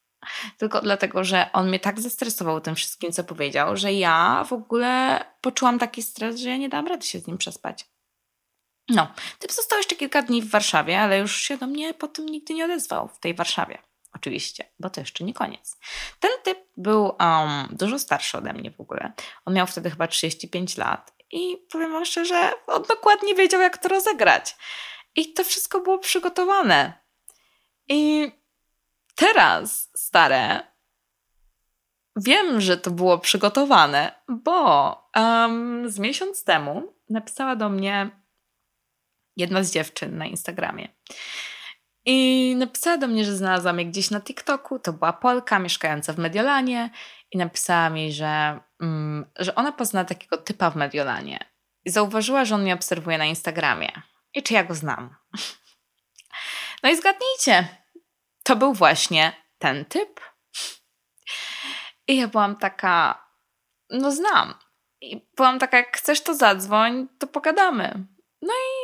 tylko 0.58 0.80
dlatego, 0.80 1.24
że 1.24 1.52
on 1.52 1.68
mnie 1.68 1.80
tak 1.80 2.00
zestresował 2.00 2.60
tym 2.60 2.74
wszystkim, 2.74 3.12
co 3.12 3.24
powiedział, 3.24 3.76
że 3.76 3.92
ja 3.92 4.44
w 4.44 4.52
ogóle 4.52 5.24
poczułam 5.40 5.78
taki 5.78 6.02
stres, 6.02 6.40
że 6.40 6.48
ja 6.48 6.56
nie 6.56 6.68
dam 6.68 6.86
rady 6.86 7.06
się 7.06 7.18
z 7.18 7.26
nim 7.26 7.38
przespać. 7.38 7.86
No, 8.88 9.12
typ 9.38 9.52
został 9.52 9.78
jeszcze 9.78 9.96
kilka 9.96 10.22
dni 10.22 10.42
w 10.42 10.50
Warszawie, 10.50 11.00
ale 11.00 11.18
już 11.18 11.36
się 11.36 11.56
do 11.56 11.66
mnie 11.66 11.94
po 11.94 12.08
tym 12.08 12.26
nigdy 12.26 12.54
nie 12.54 12.64
odezwał 12.64 13.08
w 13.08 13.20
tej 13.20 13.34
Warszawie. 13.34 13.78
Oczywiście, 14.18 14.64
bo 14.78 14.90
to 14.90 15.00
jeszcze 15.00 15.24
nie 15.24 15.34
koniec. 15.34 15.78
Ten 16.20 16.30
typ 16.44 16.58
był 16.76 17.04
um, 17.04 17.68
dużo 17.70 17.98
starszy 17.98 18.38
ode 18.38 18.52
mnie 18.52 18.70
w 18.70 18.80
ogóle. 18.80 19.12
On 19.44 19.54
miał 19.54 19.66
wtedy 19.66 19.90
chyba 19.90 20.08
35 20.08 20.76
lat 20.76 21.12
i 21.30 21.56
powiem 21.72 21.92
wam 21.92 22.04
szczerze, 22.04 22.52
on 22.66 22.82
dokładnie 22.82 23.34
wiedział, 23.34 23.60
jak 23.60 23.78
to 23.78 23.88
rozegrać. 23.88 24.56
I 25.16 25.32
to 25.32 25.44
wszystko 25.44 25.80
było 25.80 25.98
przygotowane. 25.98 26.92
I 27.88 28.32
teraz, 29.14 29.90
stare, 29.96 30.60
wiem, 32.16 32.60
że 32.60 32.76
to 32.76 32.90
było 32.90 33.18
przygotowane, 33.18 34.22
bo 34.28 34.92
um, 35.16 35.90
z 35.90 35.98
miesiąc 35.98 36.44
temu 36.44 36.94
napisała 37.10 37.56
do 37.56 37.68
mnie 37.68 38.10
jedna 39.36 39.62
z 39.62 39.70
dziewczyn 39.70 40.18
na 40.18 40.26
Instagramie. 40.26 40.88
I 42.10 42.54
napisała 42.56 42.98
do 42.98 43.08
mnie, 43.08 43.24
że 43.24 43.36
znalazła 43.36 43.72
mnie 43.72 43.86
gdzieś 43.86 44.10
na 44.10 44.20
TikToku. 44.20 44.78
To 44.78 44.92
była 44.92 45.12
Polka 45.12 45.58
mieszkająca 45.58 46.12
w 46.12 46.18
Mediolanie 46.18 46.90
i 47.32 47.38
napisała 47.38 47.90
mi, 47.90 48.12
że, 48.12 48.60
mm, 48.80 49.26
że 49.38 49.54
ona 49.54 49.72
pozna 49.72 50.04
takiego 50.04 50.36
typa 50.36 50.70
w 50.70 50.76
Mediolanie. 50.76 51.38
I 51.84 51.90
zauważyła, 51.90 52.44
że 52.44 52.54
on 52.54 52.62
mnie 52.62 52.74
obserwuje 52.74 53.18
na 53.18 53.24
Instagramie. 53.24 54.02
I 54.34 54.42
czy 54.42 54.54
ja 54.54 54.64
go 54.64 54.74
znam? 54.74 55.16
No 56.82 56.90
i 56.90 56.96
zgadnijcie, 56.96 57.68
to 58.42 58.56
był 58.56 58.74
właśnie 58.74 59.32
ten 59.58 59.84
typ. 59.84 60.20
I 62.08 62.16
ja 62.16 62.28
byłam 62.28 62.56
taka, 62.56 63.24
no 63.90 64.12
znam. 64.12 64.54
I 65.00 65.28
byłam 65.36 65.58
taka, 65.58 65.76
jak 65.76 65.96
chcesz 65.96 66.20
to 66.20 66.34
zadzwoń, 66.34 67.08
to 67.18 67.26
pogadamy. 67.26 68.06
No 68.42 68.52
i 68.52 68.74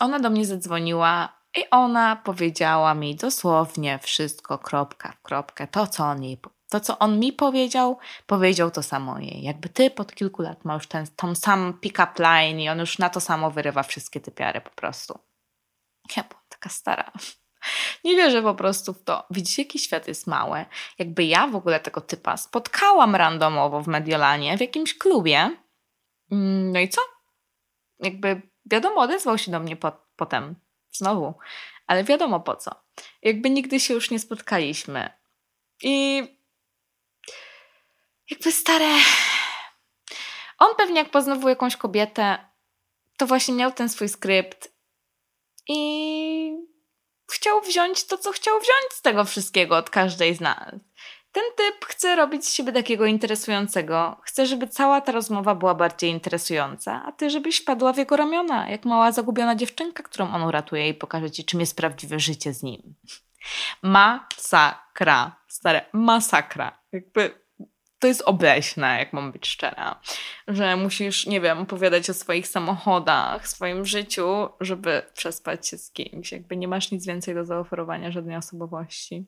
ona 0.00 0.18
do 0.18 0.30
mnie 0.30 0.46
zadzwoniła 0.46 1.37
i 1.58 1.70
ona 1.70 2.16
powiedziała 2.16 2.94
mi 2.94 3.14
dosłownie 3.14 3.98
wszystko, 4.02 4.58
kropka 4.58 5.12
w 5.12 5.22
kropkę, 5.22 5.66
to 5.66 5.86
co 5.86 6.04
on 6.04 6.24
jej, 6.24 6.38
to 6.68 6.80
co 6.80 6.98
on 6.98 7.20
mi 7.20 7.32
powiedział, 7.32 7.98
powiedział 8.26 8.70
to 8.70 8.82
samo 8.82 9.18
jej. 9.18 9.42
Jakby 9.42 9.68
ty 9.68 9.90
pod 9.90 10.14
kilku 10.14 10.42
lat 10.42 10.64
ma 10.64 10.74
już 10.74 10.86
ten, 10.86 11.06
tą 11.16 11.34
sam 11.34 11.78
pick-up 11.80 12.22
line 12.22 12.60
i 12.60 12.68
on 12.68 12.78
już 12.78 12.98
na 12.98 13.10
to 13.10 13.20
samo 13.20 13.50
wyrywa 13.50 13.82
wszystkie 13.82 14.20
te 14.20 14.30
piary 14.30 14.60
po 14.60 14.70
prostu. 14.70 15.18
Ja 16.16 16.22
byłam 16.22 16.44
taka 16.48 16.68
stara. 16.68 17.12
Nie 18.04 18.16
wierzę 18.16 18.42
po 18.42 18.54
prostu 18.54 18.92
w 18.92 19.04
to. 19.04 19.26
Widzicie, 19.30 19.62
jaki 19.62 19.78
świat 19.78 20.08
jest 20.08 20.26
mały. 20.26 20.64
Jakby 20.98 21.24
ja 21.24 21.46
w 21.46 21.56
ogóle 21.56 21.80
tego 21.80 22.00
typa 22.00 22.36
spotkałam 22.36 23.16
randomowo 23.16 23.82
w 23.82 23.88
Mediolanie, 23.88 24.58
w 24.58 24.60
jakimś 24.60 24.98
klubie. 24.98 25.56
Mm, 26.32 26.72
no 26.72 26.80
i 26.80 26.88
co? 26.88 27.00
Jakby 28.00 28.42
wiadomo, 28.66 29.00
odezwał 29.00 29.38
się 29.38 29.50
do 29.50 29.60
mnie 29.60 29.76
po, 29.76 29.92
potem 30.16 30.54
Znowu. 30.98 31.34
Ale 31.86 32.04
wiadomo 32.04 32.40
po 32.40 32.56
co. 32.56 32.70
Jakby 33.22 33.50
nigdy 33.50 33.80
się 33.80 33.94
już 33.94 34.10
nie 34.10 34.18
spotkaliśmy. 34.18 35.10
I 35.82 36.22
jakby 38.30 38.52
stare. 38.52 38.94
On 40.58 40.74
pewnie 40.76 41.00
jak 41.00 41.10
poznawał 41.10 41.48
jakąś 41.48 41.76
kobietę, 41.76 42.38
to 43.16 43.26
właśnie 43.26 43.54
miał 43.54 43.72
ten 43.72 43.88
swój 43.88 44.08
skrypt 44.08 44.72
i 45.68 46.52
chciał 47.32 47.60
wziąć 47.60 48.06
to, 48.06 48.18
co 48.18 48.32
chciał 48.32 48.60
wziąć 48.60 48.92
z 48.92 49.02
tego 49.02 49.24
wszystkiego 49.24 49.76
od 49.76 49.90
każdej 49.90 50.34
z 50.34 50.40
nas. 50.40 50.74
Ten 51.32 51.44
typ 51.56 51.84
chce 51.84 52.16
robić 52.16 52.46
z 52.46 52.52
siebie 52.52 52.72
takiego 52.72 53.06
interesującego. 53.06 54.16
Chce, 54.22 54.46
żeby 54.46 54.68
cała 54.68 55.00
ta 55.00 55.12
rozmowa 55.12 55.54
była 55.54 55.74
bardziej 55.74 56.10
interesująca, 56.10 57.02
a 57.06 57.12
ty, 57.12 57.30
żebyś 57.30 57.60
padła 57.60 57.92
w 57.92 57.98
jego 57.98 58.16
ramiona, 58.16 58.70
jak 58.70 58.84
mała 58.84 59.12
zagubiona 59.12 59.54
dziewczynka, 59.56 60.02
którą 60.02 60.30
on 60.30 60.42
uratuje 60.42 60.88
i 60.88 60.94
pokaże 60.94 61.30
ci, 61.30 61.44
czym 61.44 61.60
jest 61.60 61.76
prawdziwe 61.76 62.20
życie 62.20 62.54
z 62.54 62.62
nim. 62.62 62.94
Masakra. 63.82 65.36
Stare, 65.48 65.84
masakra. 65.92 66.78
Jakby 66.92 67.48
to 67.98 68.06
jest 68.06 68.22
obleśne, 68.22 68.98
jak 68.98 69.12
mam 69.12 69.32
być 69.32 69.46
szczera, 69.46 70.00
że 70.48 70.76
musisz, 70.76 71.26
nie 71.26 71.40
wiem, 71.40 71.58
opowiadać 71.58 72.10
o 72.10 72.14
swoich 72.14 72.48
samochodach, 72.48 73.48
swoim 73.48 73.84
życiu, 73.84 74.48
żeby 74.60 75.02
przespać 75.14 75.68
się 75.68 75.78
z 75.78 75.90
kimś. 75.90 76.32
Jakby 76.32 76.56
nie 76.56 76.68
masz 76.68 76.90
nic 76.90 77.06
więcej 77.06 77.34
do 77.34 77.44
zaoferowania 77.44 78.10
żadnej 78.10 78.36
osobowości. 78.36 79.26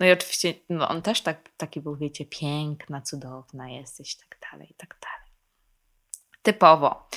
No 0.00 0.06
i 0.06 0.12
oczywiście 0.12 0.54
no 0.68 0.88
on 0.88 1.02
też 1.02 1.20
tak, 1.20 1.50
taki 1.56 1.80
był, 1.80 1.96
wiecie, 1.96 2.24
piękna, 2.24 3.02
cudowna 3.02 3.68
jesteś, 3.68 4.16
tak 4.16 4.38
dalej, 4.52 4.74
tak 4.76 4.96
dalej. 5.00 5.30
Typowo. 6.42 7.08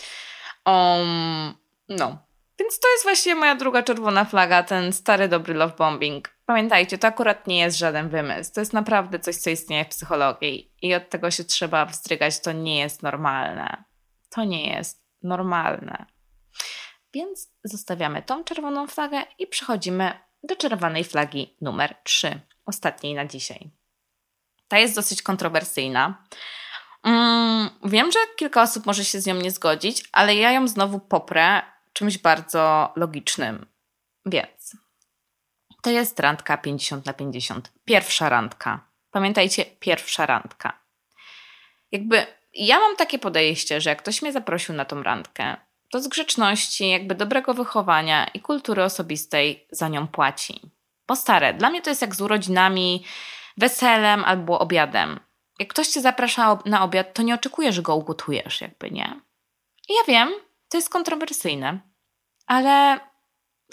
Um, 0.65 1.53
no. 1.89 2.17
Więc 2.59 2.79
to 2.79 2.87
jest 2.91 3.03
właśnie 3.03 3.35
moja 3.35 3.55
druga 3.55 3.83
czerwona 3.83 4.25
flaga, 4.25 4.63
ten 4.63 4.93
stary, 4.93 5.27
dobry 5.27 5.53
love 5.53 5.75
bombing. 5.77 6.33
Pamiętajcie, 6.45 6.97
to 6.97 7.07
akurat 7.07 7.47
nie 7.47 7.59
jest 7.59 7.77
żaden 7.77 8.09
wymysł. 8.09 8.53
To 8.53 8.59
jest 8.59 8.73
naprawdę 8.73 9.19
coś, 9.19 9.35
co 9.35 9.49
istnieje 9.49 9.85
w 9.85 9.89
psychologii 9.89 10.73
i 10.81 10.95
od 10.95 11.09
tego 11.09 11.31
się 11.31 11.43
trzeba 11.43 11.85
wzdrygać. 11.85 12.39
To 12.39 12.51
nie 12.51 12.79
jest 12.79 13.03
normalne. 13.03 13.83
To 14.29 14.43
nie 14.43 14.67
jest 14.67 15.05
normalne. 15.23 16.05
Więc 17.13 17.51
zostawiamy 17.63 18.21
tą 18.21 18.43
czerwoną 18.43 18.87
flagę 18.87 19.23
i 19.39 19.47
przechodzimy 19.47 20.19
do 20.43 20.55
czerwonej 20.55 21.03
flagi 21.03 21.55
numer 21.61 21.95
3, 22.03 22.39
ostatniej 22.65 23.13
na 23.13 23.25
dzisiaj. 23.25 23.69
Ta 24.67 24.79
jest 24.79 24.95
dosyć 24.95 25.21
kontrowersyjna. 25.21 26.23
Mm, 27.03 27.69
wiem, 27.83 28.11
że 28.11 28.19
kilka 28.35 28.61
osób 28.61 28.85
może 28.85 29.05
się 29.05 29.21
z 29.21 29.25
nią 29.25 29.35
nie 29.35 29.51
zgodzić, 29.51 30.03
ale 30.11 30.35
ja 30.35 30.51
ją 30.51 30.67
znowu 30.67 30.99
poprę 30.99 31.61
czymś 31.93 32.17
bardzo 32.17 32.93
logicznym. 32.95 33.65
Więc 34.25 34.77
to 35.81 35.89
jest 35.89 36.19
randka 36.19 36.57
50 36.57 37.05
na 37.05 37.13
50. 37.13 37.71
Pierwsza 37.85 38.29
randka. 38.29 38.87
Pamiętajcie, 39.11 39.65
pierwsza 39.65 40.25
randka. 40.25 40.79
Jakby 41.91 42.25
ja 42.53 42.79
mam 42.79 42.95
takie 42.95 43.19
podejście, 43.19 43.81
że 43.81 43.89
jak 43.89 43.99
ktoś 43.99 44.21
mnie 44.21 44.31
zaprosił 44.31 44.75
na 44.75 44.85
tą 44.85 45.03
randkę, 45.03 45.57
to 45.93 46.01
z 46.01 46.07
grzeczności, 46.07 46.89
jakby 46.89 47.15
dobrego 47.15 47.53
wychowania 47.53 48.25
i 48.25 48.39
kultury 48.39 48.83
osobistej 48.83 49.67
za 49.71 49.87
nią 49.87 50.07
płaci. 50.07 50.61
Bo 51.07 51.15
stare, 51.15 51.53
dla 51.53 51.69
mnie 51.69 51.81
to 51.81 51.89
jest 51.89 52.01
jak 52.01 52.15
z 52.15 52.21
urodzinami, 52.21 53.05
weselem 53.57 54.23
albo 54.23 54.59
obiadem. 54.59 55.19
Jak 55.59 55.69
ktoś 55.69 55.87
cię 55.87 56.01
zaprasza 56.01 56.59
na 56.65 56.83
obiad, 56.83 57.13
to 57.13 57.21
nie 57.21 57.35
oczekuje, 57.35 57.73
że 57.73 57.81
go 57.81 57.95
ugotujesz, 57.95 58.61
jakby 58.61 58.91
nie. 58.91 59.21
I 59.89 59.93
ja 59.93 60.03
wiem, 60.07 60.29
to 60.69 60.77
jest 60.77 60.89
kontrowersyjne, 60.89 61.79
ale 62.47 62.99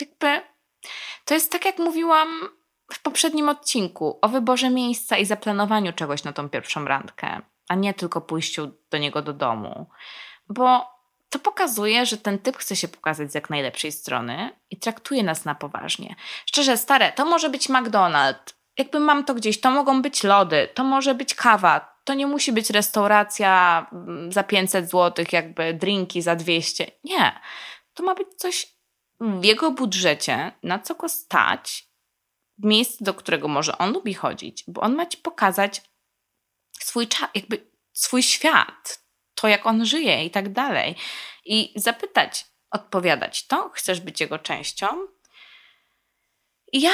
jakby 0.01 0.41
to 1.25 1.35
jest 1.35 1.53
tak, 1.53 1.65
jak 1.65 1.79
mówiłam 1.79 2.29
w 2.93 3.03
poprzednim 3.03 3.49
odcinku 3.49 4.19
o 4.23 4.29
wyborze 4.29 4.71
miejsca 4.71 5.17
i 5.17 5.25
zaplanowaniu 5.25 5.93
czegoś 5.93 6.25
na 6.25 6.33
tą 6.33 6.49
pierwszą 6.49 6.85
randkę, 6.85 7.41
a 7.69 7.75
nie 7.75 7.95
tylko 7.95 8.21
pójściu 8.21 8.73
do 8.91 8.99
niego 8.99 9.23
do 9.23 9.33
domu. 9.33 9.87
Bo 10.49 11.00
to 11.31 11.38
pokazuje, 11.38 12.07
że 12.07 12.16
ten 12.16 12.38
typ 12.38 12.57
chce 12.57 12.77
się 12.77 12.88
pokazać 12.88 13.33
z 13.33 13.35
jak 13.35 13.51
najlepszej 13.51 13.93
strony 13.93 14.51
i 14.71 14.77
traktuje 14.77 15.23
nas 15.23 15.45
na 15.45 15.55
poważnie. 15.55 16.14
Szczerze, 16.47 16.77
stare, 16.77 17.12
to 17.12 17.25
może 17.25 17.51
być 17.51 17.69
McDonald's. 17.69 18.55
Jakby 18.79 19.01
mam 19.01 19.25
to 19.25 19.35
gdzieś, 19.35 19.61
to 19.61 19.71
mogą 19.71 20.03
być 20.03 20.25
lody, 20.25 20.69
to 20.75 20.85
może 20.85 21.14
być 21.14 21.35
kawa, 21.35 22.01
to 22.05 22.14
nie 22.14 22.27
musi 22.27 22.53
być 22.53 22.71
restauracja 22.71 23.87
mm, 23.93 24.33
za 24.33 24.43
500 24.43 24.90
zł, 24.90 25.25
jakby 25.33 25.75
drinki 25.75 26.23
za 26.23 26.37
200. 26.37 26.90
Nie. 27.05 27.40
To 27.95 28.03
ma 28.03 28.14
być 28.14 28.29
coś 28.37 28.66
w 29.21 29.45
jego 29.45 29.71
budżecie, 29.71 30.53
na 30.62 30.79
co 30.79 30.95
go 30.95 31.09
stać, 31.09 31.90
miejsce, 32.59 33.05
do 33.05 33.14
którego 33.14 33.49
może 33.49 33.79
on 33.79 33.93
lubi 33.93 34.14
chodzić, 34.14 34.64
bo 34.69 34.81
on 34.81 34.95
ma 34.95 35.07
ci 35.07 35.19
pokazać 35.19 35.83
swój 36.81 37.09
czas, 37.09 37.29
jakby 37.35 37.71
swój 37.93 38.23
świat, 38.23 39.05
to, 39.40 39.48
jak 39.48 39.66
on 39.66 39.87
żyje 39.87 40.24
i 40.24 40.31
tak 40.31 40.53
dalej. 40.53 40.96
I 41.44 41.72
zapytać, 41.76 42.46
odpowiadać 42.70 43.46
to, 43.46 43.70
chcesz 43.74 44.00
być 44.00 44.20
jego 44.20 44.38
częścią. 44.38 44.87
Ja 46.72 46.92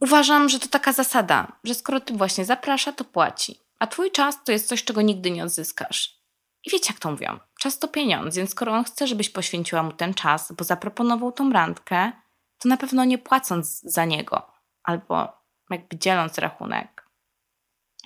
uważam, 0.00 0.48
że 0.48 0.58
to 0.58 0.68
taka 0.68 0.92
zasada, 0.92 1.52
że 1.64 1.74
skoro 1.74 2.00
ty 2.00 2.14
właśnie 2.14 2.44
zaprasza, 2.44 2.92
to 2.92 3.04
płaci. 3.04 3.60
A 3.78 3.86
twój 3.86 4.10
czas 4.10 4.44
to 4.44 4.52
jest 4.52 4.68
coś, 4.68 4.84
czego 4.84 5.02
nigdy 5.02 5.30
nie 5.30 5.44
odzyskasz. 5.44 6.18
I 6.64 6.70
wiecie, 6.70 6.92
jak 6.92 7.00
to 7.00 7.10
mówią? 7.10 7.38
Czas 7.60 7.78
to 7.78 7.88
pieniądz, 7.88 8.36
więc 8.36 8.50
skoro 8.50 8.72
on 8.72 8.84
chce, 8.84 9.06
żebyś 9.06 9.30
poświęciła 9.30 9.82
mu 9.82 9.92
ten 9.92 10.14
czas, 10.14 10.52
bo 10.52 10.64
zaproponował 10.64 11.32
tą 11.32 11.52
randkę, 11.52 12.12
to 12.58 12.68
na 12.68 12.76
pewno 12.76 13.04
nie 13.04 13.18
płacąc 13.18 13.80
za 13.80 14.04
niego, 14.04 14.52
albo 14.82 15.28
jakby 15.70 15.98
dzieląc 15.98 16.38
rachunek. 16.38 17.08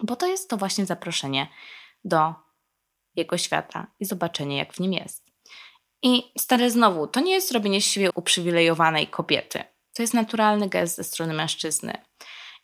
Bo 0.03 0.17
to 0.17 0.27
jest 0.27 0.51
to 0.51 0.57
właśnie 0.57 0.87
zaproszenie 0.87 1.49
do 2.05 2.35
jego 3.17 3.39
świata 3.39 3.87
i 4.01 4.05
zobaczenie, 4.05 4.57
jak 4.57 4.73
w 4.73 4.81
nim 4.81 4.93
jest. 4.93 5.25
I 6.03 6.33
stare 6.39 6.71
znowu, 6.71 7.07
to 7.07 7.21
nie 7.21 7.33
jest 7.33 7.53
robienie 7.53 7.81
z 7.81 7.87
siebie 7.87 8.11
uprzywilejowanej 8.15 9.07
kobiety. 9.07 9.65
To 9.95 10.03
jest 10.03 10.15
naturalny 10.15 10.69
gest 10.69 10.97
ze 10.97 11.05
strony 11.05 11.35
mężczyzny. 11.35 11.93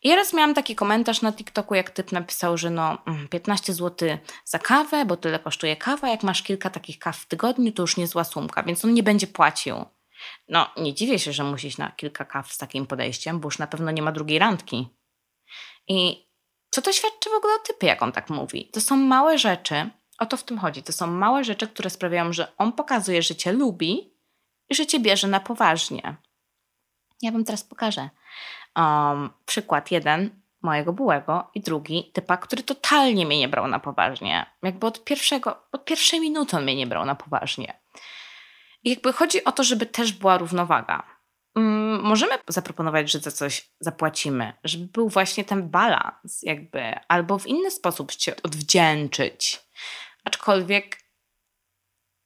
I 0.03 0.15
raz 0.15 0.33
miałam 0.33 0.53
taki 0.53 0.75
komentarz 0.75 1.21
na 1.21 1.33
TikToku, 1.33 1.75
jak 1.75 1.89
typ 1.89 2.11
napisał, 2.11 2.57
że 2.57 2.69
no 2.69 2.97
15 3.29 3.71
mm, 3.71 3.77
zł 3.77 4.17
za 4.45 4.59
kawę, 4.59 5.05
bo 5.05 5.17
tyle 5.17 5.39
kosztuje 5.39 5.75
kawa, 5.75 6.09
jak 6.09 6.23
masz 6.23 6.43
kilka 6.43 6.69
takich 6.69 6.99
kaw 6.99 7.17
w 7.17 7.27
tygodniu, 7.27 7.71
to 7.71 7.83
już 7.83 7.97
niezła 7.97 8.23
sumka, 8.23 8.63
więc 8.63 8.85
on 8.85 8.93
nie 8.93 9.03
będzie 9.03 9.27
płacił. 9.27 9.85
No, 10.47 10.69
nie 10.77 10.93
dziwię 10.93 11.19
się, 11.19 11.33
że 11.33 11.43
musi 11.43 11.67
iść 11.67 11.77
na 11.77 11.91
kilka 11.91 12.25
kaw 12.25 12.53
z 12.53 12.57
takim 12.57 12.87
podejściem, 12.87 13.39
bo 13.39 13.47
już 13.47 13.59
na 13.59 13.67
pewno 13.67 13.91
nie 13.91 14.01
ma 14.01 14.11
drugiej 14.11 14.39
randki. 14.39 14.87
I 15.87 16.27
co 16.69 16.81
to 16.81 16.93
świadczy 16.93 17.29
w 17.29 17.33
ogóle 17.33 17.53
o 17.53 17.67
typie, 17.67 17.87
jak 17.87 18.03
on 18.03 18.11
tak 18.11 18.29
mówi? 18.29 18.69
To 18.73 18.81
są 18.81 18.97
małe 18.97 19.37
rzeczy, 19.37 19.89
o 20.19 20.25
to 20.25 20.37
w 20.37 20.43
tym 20.43 20.59
chodzi. 20.59 20.83
To 20.83 20.93
są 20.93 21.07
małe 21.07 21.43
rzeczy, 21.43 21.67
które 21.67 21.89
sprawiają, 21.89 22.33
że 22.33 22.57
on 22.57 22.71
pokazuje, 22.71 23.21
że 23.21 23.35
cię 23.35 23.51
lubi 23.51 24.13
i 24.69 24.75
że 24.75 24.85
cię 24.85 24.99
bierze 24.99 25.27
na 25.27 25.39
poważnie. 25.39 26.15
Ja 27.21 27.31
wam 27.31 27.43
teraz 27.43 27.63
pokażę. 27.63 28.09
Um, 28.75 29.29
przykład 29.45 29.91
jeden 29.91 30.41
mojego 30.61 30.93
byłego 30.93 31.51
i 31.55 31.61
drugi 31.61 32.11
typa, 32.13 32.37
który 32.37 32.63
totalnie 32.63 33.25
mnie 33.25 33.39
nie 33.39 33.47
brał 33.47 33.67
na 33.67 33.79
poważnie. 33.79 34.45
Jakby 34.63 34.87
od 34.87 35.03
pierwszego, 35.03 35.63
od 35.71 35.85
pierwszej 35.85 36.19
minuty 36.19 36.57
on 36.57 36.63
mnie 36.63 36.75
nie 36.75 36.87
brał 36.87 37.05
na 37.05 37.15
poważnie. 37.15 37.79
I 38.83 38.89
jakby 38.89 39.13
chodzi 39.13 39.43
o 39.43 39.51
to, 39.51 39.63
żeby 39.63 39.85
też 39.85 40.11
była 40.11 40.37
równowaga. 40.37 41.03
Um, 41.55 42.01
możemy 42.01 42.33
zaproponować, 42.47 43.11
że 43.11 43.19
za 43.19 43.31
coś 43.31 43.69
zapłacimy, 43.79 44.53
żeby 44.63 44.85
był 44.85 45.09
właśnie 45.09 45.43
ten 45.43 45.69
balans, 45.69 46.43
jakby, 46.43 46.93
albo 47.07 47.39
w 47.39 47.47
inny 47.47 47.71
sposób 47.71 48.11
się 48.11 48.33
odwdzięczyć. 48.43 49.61
Aczkolwiek 50.23 50.97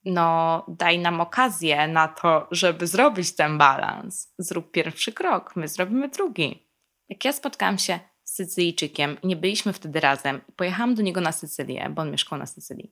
no, 0.05 0.65
daj 0.67 0.99
nam 0.99 1.21
okazję 1.21 1.87
na 1.87 2.07
to, 2.07 2.47
żeby 2.51 2.87
zrobić 2.87 3.35
ten 3.35 3.57
balans. 3.57 4.33
Zrób 4.37 4.71
pierwszy 4.71 5.13
krok, 5.13 5.55
my 5.55 5.67
zrobimy 5.67 6.09
drugi. 6.09 6.67
Jak 7.09 7.25
ja 7.25 7.33
spotkałam 7.33 7.77
się 7.77 7.99
z 8.23 8.35
Sycylijczykiem 8.35 9.17
nie 9.23 9.35
byliśmy 9.35 9.73
wtedy 9.73 9.99
razem, 9.99 10.41
pojechałam 10.55 10.95
do 10.95 11.01
niego 11.01 11.21
na 11.21 11.31
Sycylię, 11.31 11.89
bo 11.89 12.01
on 12.01 12.11
mieszkał 12.11 12.39
na 12.39 12.45
Sycylii. 12.45 12.91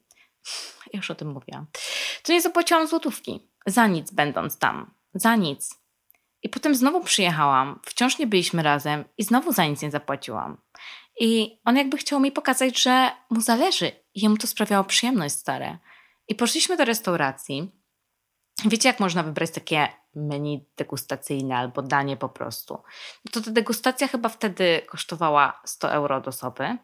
Ja 0.94 0.98
już 0.98 1.12
o 1.12 1.16
tym 1.16 1.28
mówiłam. 1.28 1.66
To 2.24 2.34
nie 2.34 2.42
zapłaciłam 2.42 2.88
złotówki. 2.88 3.48
Za 3.66 3.88
nic 3.88 4.12
będąc 4.12 4.58
tam. 4.58 4.94
Za 5.14 5.36
nic. 5.36 5.82
I 6.44 6.50
potem 6.50 6.76
znowu 6.76 7.04
przyjechałam, 7.04 7.80
wciąż 7.84 8.20
nie 8.20 8.28
byliśmy 8.28 8.64
razem 8.64 9.04
i 9.18 9.24
znowu 9.24 9.52
za 9.52 9.66
nic 9.66 9.82
nie 9.82 9.92
zapłaciłam. 9.92 10.58
I 11.20 11.60
on 11.66 11.78
jakby 11.78 11.98
chciał 11.98 12.20
mi 12.20 12.32
pokazać, 12.32 12.82
że 12.82 13.12
mu 13.30 13.42
zależy 13.42 13.92
i 14.16 14.22
jemu 14.22 14.38
to 14.38 14.48
sprawiało 14.48 14.84
przyjemność 14.84 15.36
stare. 15.36 15.78
I 16.28 16.36
poszliśmy 16.36 16.78
do 16.78 16.86
restauracji. 16.86 17.72
Wiecie, 18.66 18.90
jak 18.90 19.00
można 19.00 19.24
wybrać 19.24 19.52
takie 19.52 19.88
menu 20.16 20.70
degustacyjne 20.78 21.58
albo 21.58 21.82
danie 21.82 22.18
po 22.18 22.30
prostu? 22.30 22.74
No 23.26 23.32
to 23.32 23.42
ta 23.42 23.52
degustacja 23.52 24.08
chyba 24.08 24.30
wtedy 24.30 24.82
kosztowała 24.90 25.62
100 25.66 25.92
euro 25.92 26.16
od 26.16 26.28
osoby, 26.28 26.78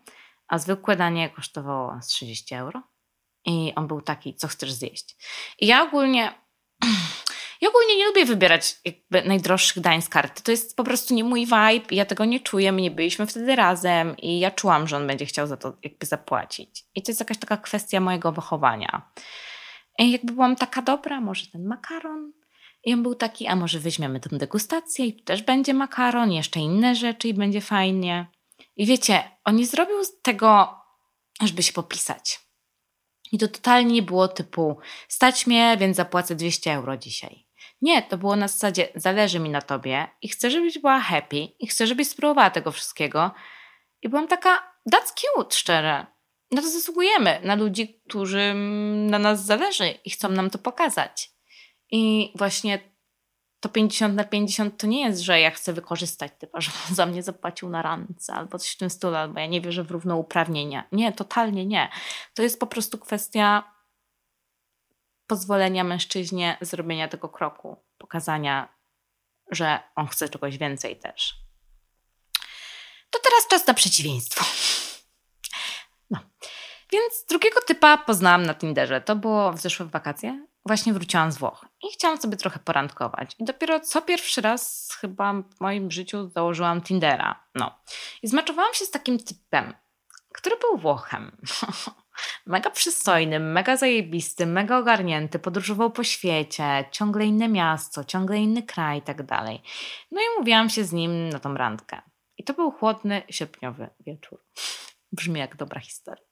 a 0.48 0.58
zwykłe 0.58 0.96
danie 0.96 1.30
kosztowało 1.30 2.00
30 2.08 2.56
euro. 2.56 2.82
I 3.46 3.74
on 3.76 3.88
był 3.88 4.02
taki, 4.02 4.36
co 4.36 4.48
chcesz 4.48 4.72
zjeść. 4.72 5.16
I 5.60 5.68
ja 5.68 5.84
ogólnie 5.84 6.34
ja 7.62 7.70
ogólnie 7.70 7.98
nie 7.98 8.06
lubię 8.06 8.26
wybierać 8.26 8.76
jakby 8.86 9.22
najdroższych 9.22 9.80
dań 9.84 10.02
z 10.02 10.10
karty. 10.10 10.43
To 10.43 10.52
jest 10.52 10.76
po 10.76 10.84
prostu 10.84 11.13
nie 11.13 11.24
mój 11.24 11.46
vibe, 11.46 11.86
ja 11.91 12.06
tego 12.06 12.26
nie 12.26 12.39
czuję, 12.39 12.72
my 12.72 12.82
nie 12.82 12.91
byliśmy 12.91 13.28
wtedy 13.28 13.56
razem 13.56 14.17
i 14.17 14.39
ja 14.39 14.52
czułam, 14.52 14.88
że 14.88 14.98
on 14.98 15.08
będzie 15.08 15.26
chciał 15.26 15.48
za 15.48 15.58
to 15.58 15.74
jakby 15.84 16.06
zapłacić. 16.06 16.84
I 16.96 17.04
to 17.04 17.12
jest 17.12 17.20
jakaś 17.20 17.38
taka 17.38 17.58
kwestia 17.58 18.00
mojego 18.00 18.32
wychowania. 18.32 19.12
I 20.00 20.12
jakby 20.12 20.34
byłam 20.34 20.56
taka 20.56 20.82
dobra, 20.82 21.22
może 21.22 21.48
ten 21.48 21.67
makaron. 21.67 22.34
I 22.84 22.93
on 22.93 23.04
był 23.04 23.15
taki, 23.15 23.48
a 23.48 23.56
może 23.56 23.80
weźmiemy 23.80 24.20
tę 24.20 24.30
degustację 24.32 25.06
i 25.06 25.13
tu 25.13 25.24
też 25.24 25.41
będzie 25.41 25.74
makaron, 25.74 26.32
jeszcze 26.32 26.60
inne 26.60 26.96
rzeczy 26.96 27.28
i 27.28 27.34
będzie 27.34 27.62
fajnie. 27.62 28.28
I 28.76 28.86
wiecie, 28.86 29.24
on 29.43 29.56
nie 29.56 29.65
zrobił 29.65 29.98
tego, 30.22 30.82
żeby 31.41 31.63
się 31.63 31.74
popisać. 31.74 32.39
I 33.32 33.38
to 33.38 33.48
totalnie 33.48 34.02
było 34.02 34.28
typu, 34.28 34.78
stać 35.08 35.48
mnie, 35.48 35.78
więc 35.80 35.98
zapłacę 35.98 36.36
200 36.36 36.74
euro 36.74 36.98
dzisiaj. 36.98 37.47
Nie, 37.82 38.02
to 38.02 38.17
było 38.17 38.36
na 38.36 38.48
zasadzie, 38.48 38.88
zależy 38.96 39.39
mi 39.39 39.50
na 39.50 39.62
tobie 39.62 40.08
i 40.22 40.28
chcę, 40.28 40.52
żebyś 40.52 40.80
była 40.80 41.00
happy 41.00 41.48
i 41.60 41.67
chcę, 41.67 41.88
żebyś 41.88 42.08
spróbowała 42.08 42.50
tego 42.50 42.72
wszystkiego. 42.72 43.32
I 44.02 44.10
byłam 44.10 44.28
taka, 44.28 44.74
that's 44.93 45.13
cute, 45.15 45.56
szczerze. 45.56 46.06
Na 46.52 46.62
to 46.62 46.70
zasługujemy, 46.70 47.39
na 47.43 47.56
ludzi, 47.56 48.02
którzy 48.10 48.54
na 48.96 49.20
nas 49.20 49.46
zależy 49.46 49.89
i 50.06 50.10
chcą 50.10 50.30
nam 50.30 50.50
to 50.50 50.58
pokazać. 50.58 51.32
I 51.91 52.32
właśnie 52.36 52.80
to 53.60 53.70
50 53.70 54.15
na 54.15 54.24
50 54.24 54.78
to 54.78 54.88
nie 54.88 55.02
jest, 55.02 55.22
że 55.22 55.39
ja 55.39 55.52
chcę 55.52 55.74
wykorzystać 55.74 56.32
typa, 56.39 56.62
że 56.62 56.72
on 56.89 56.96
za 56.96 57.06
mnie 57.06 57.24
zapłacił 57.24 57.70
na 57.70 57.82
randce 57.82 58.34
albo 58.34 58.60
coś 58.60 58.72
w 58.72 58.78
tym 58.78 58.89
stylu, 58.89 59.15
albo 59.15 59.39
ja 59.39 59.46
nie 59.46 59.62
wierzę 59.62 59.84
w 59.84 59.91
równouprawnienia. 59.91 60.84
Nie, 60.91 61.12
totalnie 61.12 61.65
nie. 61.65 61.89
To 62.34 62.43
jest 62.43 62.60
po 62.60 62.67
prostu 62.67 62.98
kwestia 62.98 63.77
pozwolenia 65.28 65.84
mężczyźnie 65.84 66.58
zrobienia 66.62 67.08
tego 67.08 67.30
kroku, 67.30 67.84
pokazania, 67.98 68.78
że 69.52 69.80
on 69.96 70.08
chce 70.08 70.30
czegoś 70.30 70.58
więcej 70.58 71.00
też. 71.00 71.36
To 73.10 73.20
teraz 73.24 73.48
czas 73.48 73.68
na 73.68 73.74
przeciwieństwo. 73.74 74.46
No. 76.10 76.20
Więc 76.92 77.26
drugiego 77.30 77.62
typa 77.62 77.98
poznałam 77.98 78.46
na 78.46 78.54
Tinderze. 78.54 79.02
To 79.02 79.16
było 79.16 79.54
w 79.54 79.60
zeszłe 79.60 79.86
wakacje. 79.86 80.48
Właśnie 80.66 80.94
wróciłam 80.94 81.32
z 81.32 81.38
Włoch 81.38 81.66
i 81.84 81.88
chciałam 81.94 82.22
sobie 82.22 82.38
trochę 82.38 82.60
porandkować. 82.60 83.36
I 83.40 83.46
dopiero 83.46 83.80
co 83.80 84.02
pierwszy 84.02 84.42
raz 84.42 84.92
chyba 85.02 85.34
w 85.34 85.60
moim 85.60 85.92
życiu 85.92 86.30
założyłam 86.30 86.82
Tindera. 86.82 87.44
No. 87.56 87.80
I 88.24 88.28
zmaczowałam 88.28 88.74
się 88.74 88.86
z 88.86 88.92
takim 88.92 89.20
typem, 89.20 89.74
który 90.34 90.58
był 90.58 90.78
Włochem. 90.78 91.38
mega 92.46 92.70
przystojny, 92.70 93.40
mega 93.40 93.78
zajebisty, 93.78 94.46
mega 94.46 94.78
ogarnięty, 94.78 95.40
podróżował 95.40 95.92
po 95.92 96.04
świecie, 96.04 96.86
ciągle 96.92 97.26
inne 97.26 97.48
miasto, 97.48 98.04
ciągle 98.04 98.38
inny 98.38 98.64
kraj 98.64 99.00
i 99.00 99.02
tak 99.02 99.24
dalej. 99.24 99.62
No 100.12 100.22
i 100.22 100.40
mówiłam 100.40 100.70
się 100.70 100.84
z 100.84 100.94
nim 100.94 101.30
na 101.30 101.40
tą 101.40 101.54
randkę. 101.54 102.02
I 102.38 102.44
to 102.44 102.54
był 102.54 102.72
chłodny, 102.72 103.22
sierpniowy 103.30 103.90
wieczór. 104.00 104.44
Brzmi 105.12 105.40
jak 105.40 105.56
dobra 105.56 105.80
historia. 105.80 106.24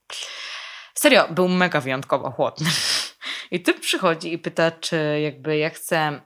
Serio, 0.94 1.28
był 1.30 1.48
mega 1.48 1.82
wyjątkowo 1.82 2.32
chłodny. 2.32 2.70
I 3.52 3.62
typ 3.62 3.80
przychodzi 3.80 4.34
i 4.34 4.40
pyta, 4.40 4.72
czy 4.72 5.20
jakby 5.24 5.58
ja 5.58 5.70
chcę 5.70 6.22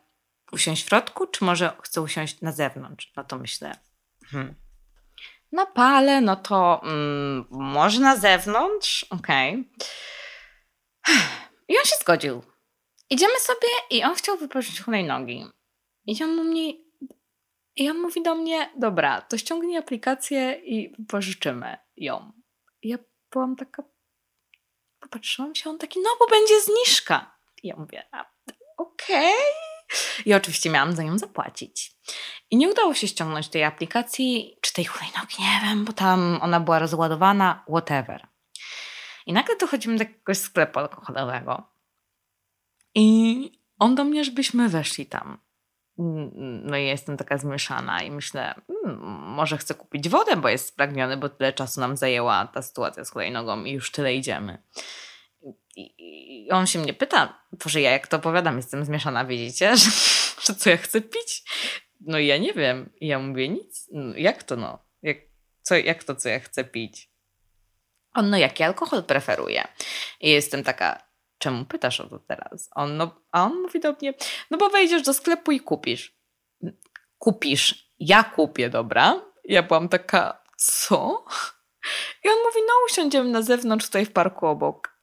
usiąść 0.51 0.83
w 0.83 0.87
środku, 0.87 1.27
czy 1.27 1.45
może 1.45 1.71
chcę 1.83 2.01
usiąść 2.01 2.41
na 2.41 2.51
zewnątrz. 2.51 3.11
No 3.17 3.23
to 3.23 3.37
myślę, 3.37 3.75
hmm, 4.25 4.55
na 5.51 5.65
pale, 5.65 6.21
no 6.21 6.35
to 6.35 6.81
mm, 6.83 7.45
może 7.49 7.99
na 7.99 8.15
zewnątrz, 8.15 9.03
okej. 9.09 9.69
Okay. 11.03 11.15
I 11.67 11.77
on 11.77 11.85
się 11.85 11.95
zgodził. 12.01 12.43
Idziemy 13.09 13.39
sobie 13.39 13.67
i 13.89 14.03
on 14.03 14.15
chciał 14.15 14.37
wypożyczyć 14.37 14.81
hulajnogi. 14.81 15.45
I 16.05 16.23
on 16.23 16.35
mówi, 16.35 16.91
i 17.75 17.89
on 17.89 17.99
mówi 17.99 18.23
do 18.23 18.35
mnie, 18.35 18.71
dobra, 18.75 19.21
to 19.21 19.37
ściągnij 19.37 19.77
aplikację 19.77 20.53
i 20.53 20.95
wypożyczymy 20.99 21.77
ją. 21.97 22.31
I 22.81 22.89
ja 22.89 22.97
byłam 23.31 23.55
taka, 23.55 23.83
popatrzyłam 24.99 25.55
się, 25.55 25.69
on 25.69 25.77
taki, 25.77 25.99
no 25.99 26.09
bo 26.19 26.27
będzie 26.27 26.61
zniżka. 26.61 27.39
I 27.63 27.67
ja 27.67 27.75
mówię, 27.75 28.09
okej. 28.77 29.33
Okay. 29.33 29.68
I 30.25 30.33
oczywiście 30.33 30.69
miałam 30.69 30.95
za 30.95 31.03
nią 31.03 31.17
zapłacić. 31.17 31.91
I 32.51 32.57
nie 32.57 32.69
udało 32.69 32.93
się 32.93 33.07
ściągnąć 33.07 33.47
tej 33.47 33.63
aplikacji, 33.63 34.57
czy 34.61 34.73
tej 34.73 34.85
hulajnogi, 34.85 35.35
nie 35.39 35.59
wiem, 35.63 35.85
bo 35.85 35.93
tam 35.93 36.39
ona 36.41 36.59
była 36.59 36.79
rozładowana, 36.79 37.63
whatever. 37.69 38.27
I 39.25 39.33
nagle 39.33 39.55
dochodzimy 39.55 39.97
do 39.97 40.03
jakiegoś 40.03 40.37
sklepu 40.37 40.79
alkoholowego. 40.79 41.63
I 42.95 43.51
on 43.79 43.95
do 43.95 44.03
mnie, 44.03 44.23
żebyśmy 44.23 44.69
weszli 44.69 45.05
tam. 45.05 45.37
No 46.63 46.77
i 46.77 46.85
jestem 46.85 47.17
taka 47.17 47.37
zmieszana 47.37 48.01
i 48.01 48.11
myślę, 48.11 48.55
hmm, 48.67 48.99
może 49.35 49.57
chcę 49.57 49.75
kupić 49.75 50.09
wodę, 50.09 50.37
bo 50.37 50.49
jest 50.49 50.67
spragniony, 50.67 51.17
bo 51.17 51.29
tyle 51.29 51.53
czasu 51.53 51.79
nam 51.79 51.97
zajęła 51.97 52.47
ta 52.47 52.61
sytuacja 52.61 53.05
z 53.05 53.11
hulajnogą 53.11 53.63
i 53.63 53.71
już 53.71 53.91
tyle 53.91 54.15
idziemy. 54.15 54.57
I, 55.79 56.51
on 56.51 56.67
się 56.67 56.79
mnie 56.79 56.93
pyta, 56.93 57.43
Boże, 57.63 57.81
ja 57.81 57.91
jak 57.91 58.07
to 58.07 58.17
opowiadam, 58.17 58.57
jestem 58.57 58.85
zmieszana, 58.85 59.25
widzicie, 59.25 59.75
że, 59.77 59.91
że 60.41 60.55
co 60.55 60.69
ja 60.69 60.77
chcę 60.77 61.01
pić? 61.01 61.43
No 62.01 62.19
i 62.19 62.27
ja 62.27 62.37
nie 62.37 62.53
wiem. 62.53 62.93
I 63.01 63.07
ja 63.07 63.19
mówię, 63.19 63.49
nic. 63.49 63.87
No, 63.91 64.15
jak 64.15 64.43
to 64.43 64.55
no? 64.55 64.79
Jak, 65.01 65.17
co, 65.61 65.75
jak 65.75 66.03
to, 66.03 66.15
co 66.15 66.29
ja 66.29 66.39
chcę 66.39 66.63
pić? 66.63 67.09
On, 68.13 68.29
no 68.29 68.37
jaki 68.37 68.63
alkohol 68.63 69.03
preferuje? 69.03 69.67
I 70.19 70.29
jestem 70.29 70.63
taka, 70.63 71.03
czemu 71.37 71.65
pytasz 71.65 71.99
o 71.99 72.09
to 72.09 72.19
teraz? 72.19 72.69
On, 72.75 72.97
no, 72.97 73.21
a 73.31 73.43
on 73.43 73.61
mówi 73.61 73.79
do 73.79 73.91
mnie, 73.91 74.13
no 74.51 74.57
bo 74.57 74.69
wejdziesz 74.69 75.01
do 75.01 75.13
sklepu 75.13 75.51
i 75.51 75.59
kupisz. 75.59 76.19
Kupisz. 77.17 77.89
Ja 77.99 78.23
kupię, 78.23 78.69
dobra? 78.69 79.21
Ja 79.43 79.63
byłam 79.63 79.89
taka, 79.89 80.43
co? 80.57 81.25
I 82.23 82.29
on 82.29 82.35
mówi, 82.45 82.59
no 82.67 82.73
usiądziemy 82.91 83.29
na 83.29 83.41
zewnątrz 83.41 83.85
tutaj 83.85 84.05
w 84.05 84.11
parku 84.11 84.47
obok. 84.47 84.98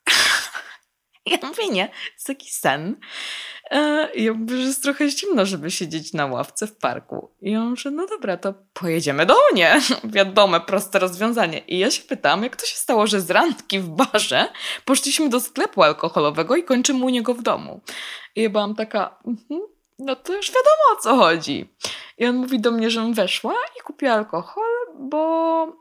Ja 1.31 1.49
mówię, 1.49 1.69
nie, 1.69 1.89
jest 2.15 2.27
taki 2.27 2.51
sen. 2.51 2.97
E, 3.71 4.09
I 4.15 4.25
ja 4.25 4.33
mówię, 4.33 4.57
że 4.57 4.63
jest 4.63 4.83
trochę 4.83 5.11
zimno, 5.11 5.47
żeby 5.47 5.71
siedzieć 5.71 6.13
na 6.13 6.27
ławce 6.27 6.67
w 6.67 6.77
parku. 6.77 7.31
I 7.41 7.57
on 7.57 7.77
że 7.77 7.91
no 7.91 8.07
dobra, 8.07 8.37
to 8.37 8.55
pojedziemy 8.73 9.27
do 9.27 9.35
mnie. 9.53 9.81
Wiadome, 10.05 10.61
proste 10.61 10.99
rozwiązanie. 10.99 11.59
I 11.59 11.79
ja 11.79 11.91
się 11.91 12.03
pytam, 12.03 12.43
jak 12.43 12.57
to 12.57 12.67
się 12.67 12.77
stało, 12.77 13.07
że 13.07 13.21
z 13.21 13.31
randki 13.31 13.79
w 13.79 13.89
barze 13.89 14.49
poszliśmy 14.85 15.29
do 15.29 15.41
sklepu 15.41 15.83
alkoholowego 15.83 16.57
i 16.57 16.65
kończymy 16.65 17.05
u 17.05 17.09
niego 17.09 17.35
w 17.35 17.43
domu. 17.43 17.81
I 18.37 18.43
ja 18.43 18.51
byłam 18.51 18.75
taka, 18.75 19.19
mhm, 19.27 19.61
no 19.99 20.17
to 20.17 20.33
już 20.33 20.47
wiadomo 20.47 20.99
o 20.99 21.03
co 21.03 21.17
chodzi. 21.17 21.75
I 22.19 22.27
on 22.27 22.37
mówi 22.37 22.61
do 22.61 22.71
mnie, 22.71 22.91
żebym 22.91 23.15
weszła 23.15 23.55
i 23.79 23.83
kupiła 23.83 24.13
alkohol, 24.13 24.65
bo 24.99 25.19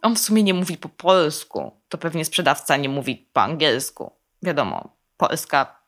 on 0.02 0.16
w 0.16 0.20
sumie 0.20 0.44
nie 0.44 0.54
mówi 0.54 0.78
po 0.78 0.90
polsku. 0.90 1.72
To 1.90 1.98
pewnie 1.98 2.26
sprzedawca 2.26 2.78
nie 2.78 2.90
mówi 2.90 3.30
po 3.34 3.42
angielsku. 3.42 4.12
Wiadomo, 4.44 4.96
Polska, 5.18 5.82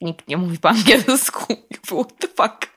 nikt 0.00 0.28
nie 0.28 0.36
mówi 0.36 0.58
po 0.58 0.68
angielsku. 0.68 1.56
What 1.86 2.18
the 2.18 2.28
fuck? 2.28 2.74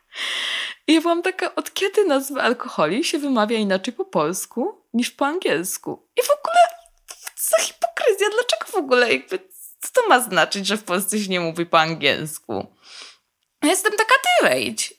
I 0.88 0.94
ja 0.94 1.02
byłam 1.02 1.22
taka, 1.22 1.56
od 1.56 1.74
kiedy 1.74 2.06
nazwa 2.06 2.42
alkoholi 2.42 3.04
się 3.04 3.20
wymawia 3.20 3.58
inaczej 3.58 3.94
po 3.94 4.06
polsku 4.06 4.86
niż 4.94 5.12
po 5.12 5.26
angielsku? 5.26 6.10
I 6.18 6.22
w 6.22 6.30
ogóle, 6.30 6.60
co 7.36 7.62
hipokryzja, 7.62 8.28
dlaczego 8.30 8.72
w 8.72 8.76
ogóle, 8.76 9.14
jakby, 9.14 9.40
co 9.80 9.90
to 9.94 10.08
ma 10.08 10.20
znaczyć, 10.20 10.68
że 10.68 10.78
w 10.78 10.84
Polsce 10.84 11.20
się 11.20 11.30
nie 11.30 11.40
mówi 11.40 11.66
po 11.66 11.80
angielsku? 11.80 12.68
Ja 13.64 13.70
jestem 13.70 13.92
taka, 13.92 14.14
ty 14.14 14.48
wejdź. 14.48 14.94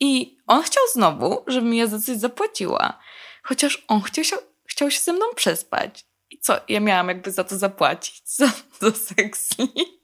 I 0.00 0.38
on 0.46 0.62
chciał 0.62 0.84
znowu, 0.92 1.44
żebym 1.46 1.74
ja 1.74 1.86
za 1.86 1.98
coś 1.98 2.16
zapłaciła. 2.16 2.98
Chociaż 3.42 3.84
on 3.88 4.02
chciał 4.02 4.24
się, 4.24 4.36
chciał 4.66 4.90
się 4.90 5.00
ze 5.00 5.12
mną 5.12 5.26
przespać. 5.34 6.04
Co, 6.40 6.54
ja 6.68 6.80
miałam 6.80 7.08
jakby 7.08 7.30
za 7.30 7.44
to 7.44 7.58
zapłacić? 7.58 8.22
Za, 8.36 8.52
za 8.80 8.92
seksli? 8.92 10.02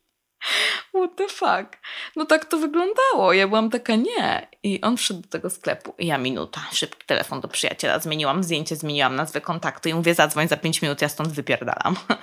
What 0.94 1.16
the 1.16 1.28
fuck? 1.28 1.78
No 2.16 2.26
tak 2.26 2.44
to 2.44 2.58
wyglądało. 2.58 3.32
Ja 3.32 3.48
byłam 3.48 3.70
taka 3.70 3.96
nie. 3.96 4.48
I 4.62 4.80
on 4.80 4.96
wszedł 4.96 5.20
do 5.20 5.28
tego 5.28 5.50
sklepu. 5.50 5.94
I 5.98 6.06
ja 6.06 6.18
minuta, 6.18 6.60
szybki 6.72 7.06
telefon 7.06 7.40
do 7.40 7.48
przyjaciela. 7.48 7.98
Zmieniłam 7.98 8.44
zdjęcie, 8.44 8.76
zmieniłam 8.76 9.16
nazwę 9.16 9.40
kontaktu 9.40 9.88
i 9.88 9.94
mówię 9.94 10.14
zadzwoń 10.14 10.48
za 10.48 10.56
pięć 10.56 10.82
minut, 10.82 11.02
ja 11.02 11.08
stąd 11.08 11.32
wypierdalam. 11.32 11.96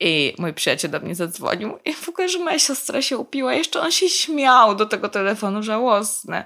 I 0.00 0.34
mój 0.38 0.54
przyjaciel 0.54 0.90
do 0.90 1.00
mnie 1.00 1.14
zadzwonił 1.14 1.78
i 1.84 1.94
w 1.94 2.08
ogóle, 2.08 2.28
że 2.28 2.38
moja 2.38 2.58
siostra 2.58 3.02
się 3.02 3.18
upiła. 3.18 3.54
Jeszcze 3.54 3.80
on 3.80 3.92
się 3.92 4.08
śmiał 4.08 4.74
do 4.74 4.86
tego 4.86 5.08
telefonu, 5.08 5.62
żałosne. 5.62 6.44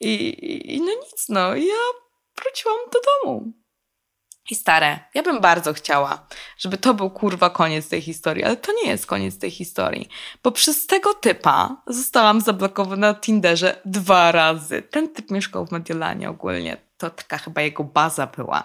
I, 0.00 0.14
i, 0.14 0.74
i 0.74 0.80
no 0.80 0.86
nic, 0.86 1.28
no. 1.28 1.56
Ja 1.56 1.74
wróciłam 2.42 2.76
do 2.92 3.00
domu. 3.00 3.52
I 4.50 4.54
stare, 4.54 4.98
ja 5.14 5.22
bym 5.22 5.40
bardzo 5.40 5.72
chciała, 5.72 6.26
żeby 6.58 6.78
to 6.78 6.94
był 6.94 7.10
kurwa 7.10 7.50
koniec 7.50 7.88
tej 7.88 8.00
historii, 8.00 8.44
ale 8.44 8.56
to 8.56 8.72
nie 8.82 8.90
jest 8.90 9.06
koniec 9.06 9.38
tej 9.38 9.50
historii, 9.50 10.08
bo 10.42 10.52
przez 10.52 10.86
tego 10.86 11.14
typa 11.14 11.82
zostałam 11.86 12.40
zablokowana 12.40 13.08
na 13.08 13.14
Tinderze 13.14 13.80
dwa 13.84 14.32
razy. 14.32 14.82
Ten 14.82 15.08
typ 15.08 15.30
mieszkał 15.30 15.66
w 15.66 15.72
Mediolanie 15.72 16.30
ogólnie, 16.30 16.76
to 16.98 17.10
taka 17.10 17.38
chyba 17.38 17.60
jego 17.60 17.84
baza 17.84 18.26
była. 18.26 18.64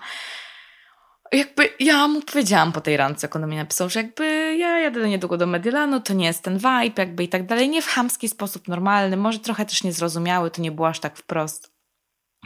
Jakby 1.32 1.70
ja 1.80 2.08
mu 2.08 2.22
powiedziałam 2.22 2.72
po 2.72 2.82
tej 2.82 2.98
randce, 2.98 3.28
jak 3.28 3.36
on 3.36 3.50
mi 3.50 3.56
napisał, 3.56 3.90
że 3.90 4.02
jakby 4.02 4.56
ja 4.58 4.80
jadę 4.80 5.10
niedługo 5.10 5.38
do 5.38 5.48
Mediolanu, 5.48 6.00
to 6.00 6.14
nie 6.14 6.26
jest 6.26 6.44
ten 6.44 6.58
vibe, 6.58 6.94
jakby 6.98 7.24
i 7.24 7.30
tak 7.30 7.46
dalej. 7.46 7.70
Nie 7.70 7.82
w 7.82 7.88
chamski 7.88 8.30
sposób 8.30 8.68
normalny, 8.68 9.18
może 9.18 9.40
trochę 9.40 9.66
też 9.66 9.84
niezrozumiały, 9.84 10.52
to 10.52 10.62
nie 10.62 10.72
było 10.72 10.88
aż 10.88 11.00
tak 11.00 11.18
wprost. 11.18 11.74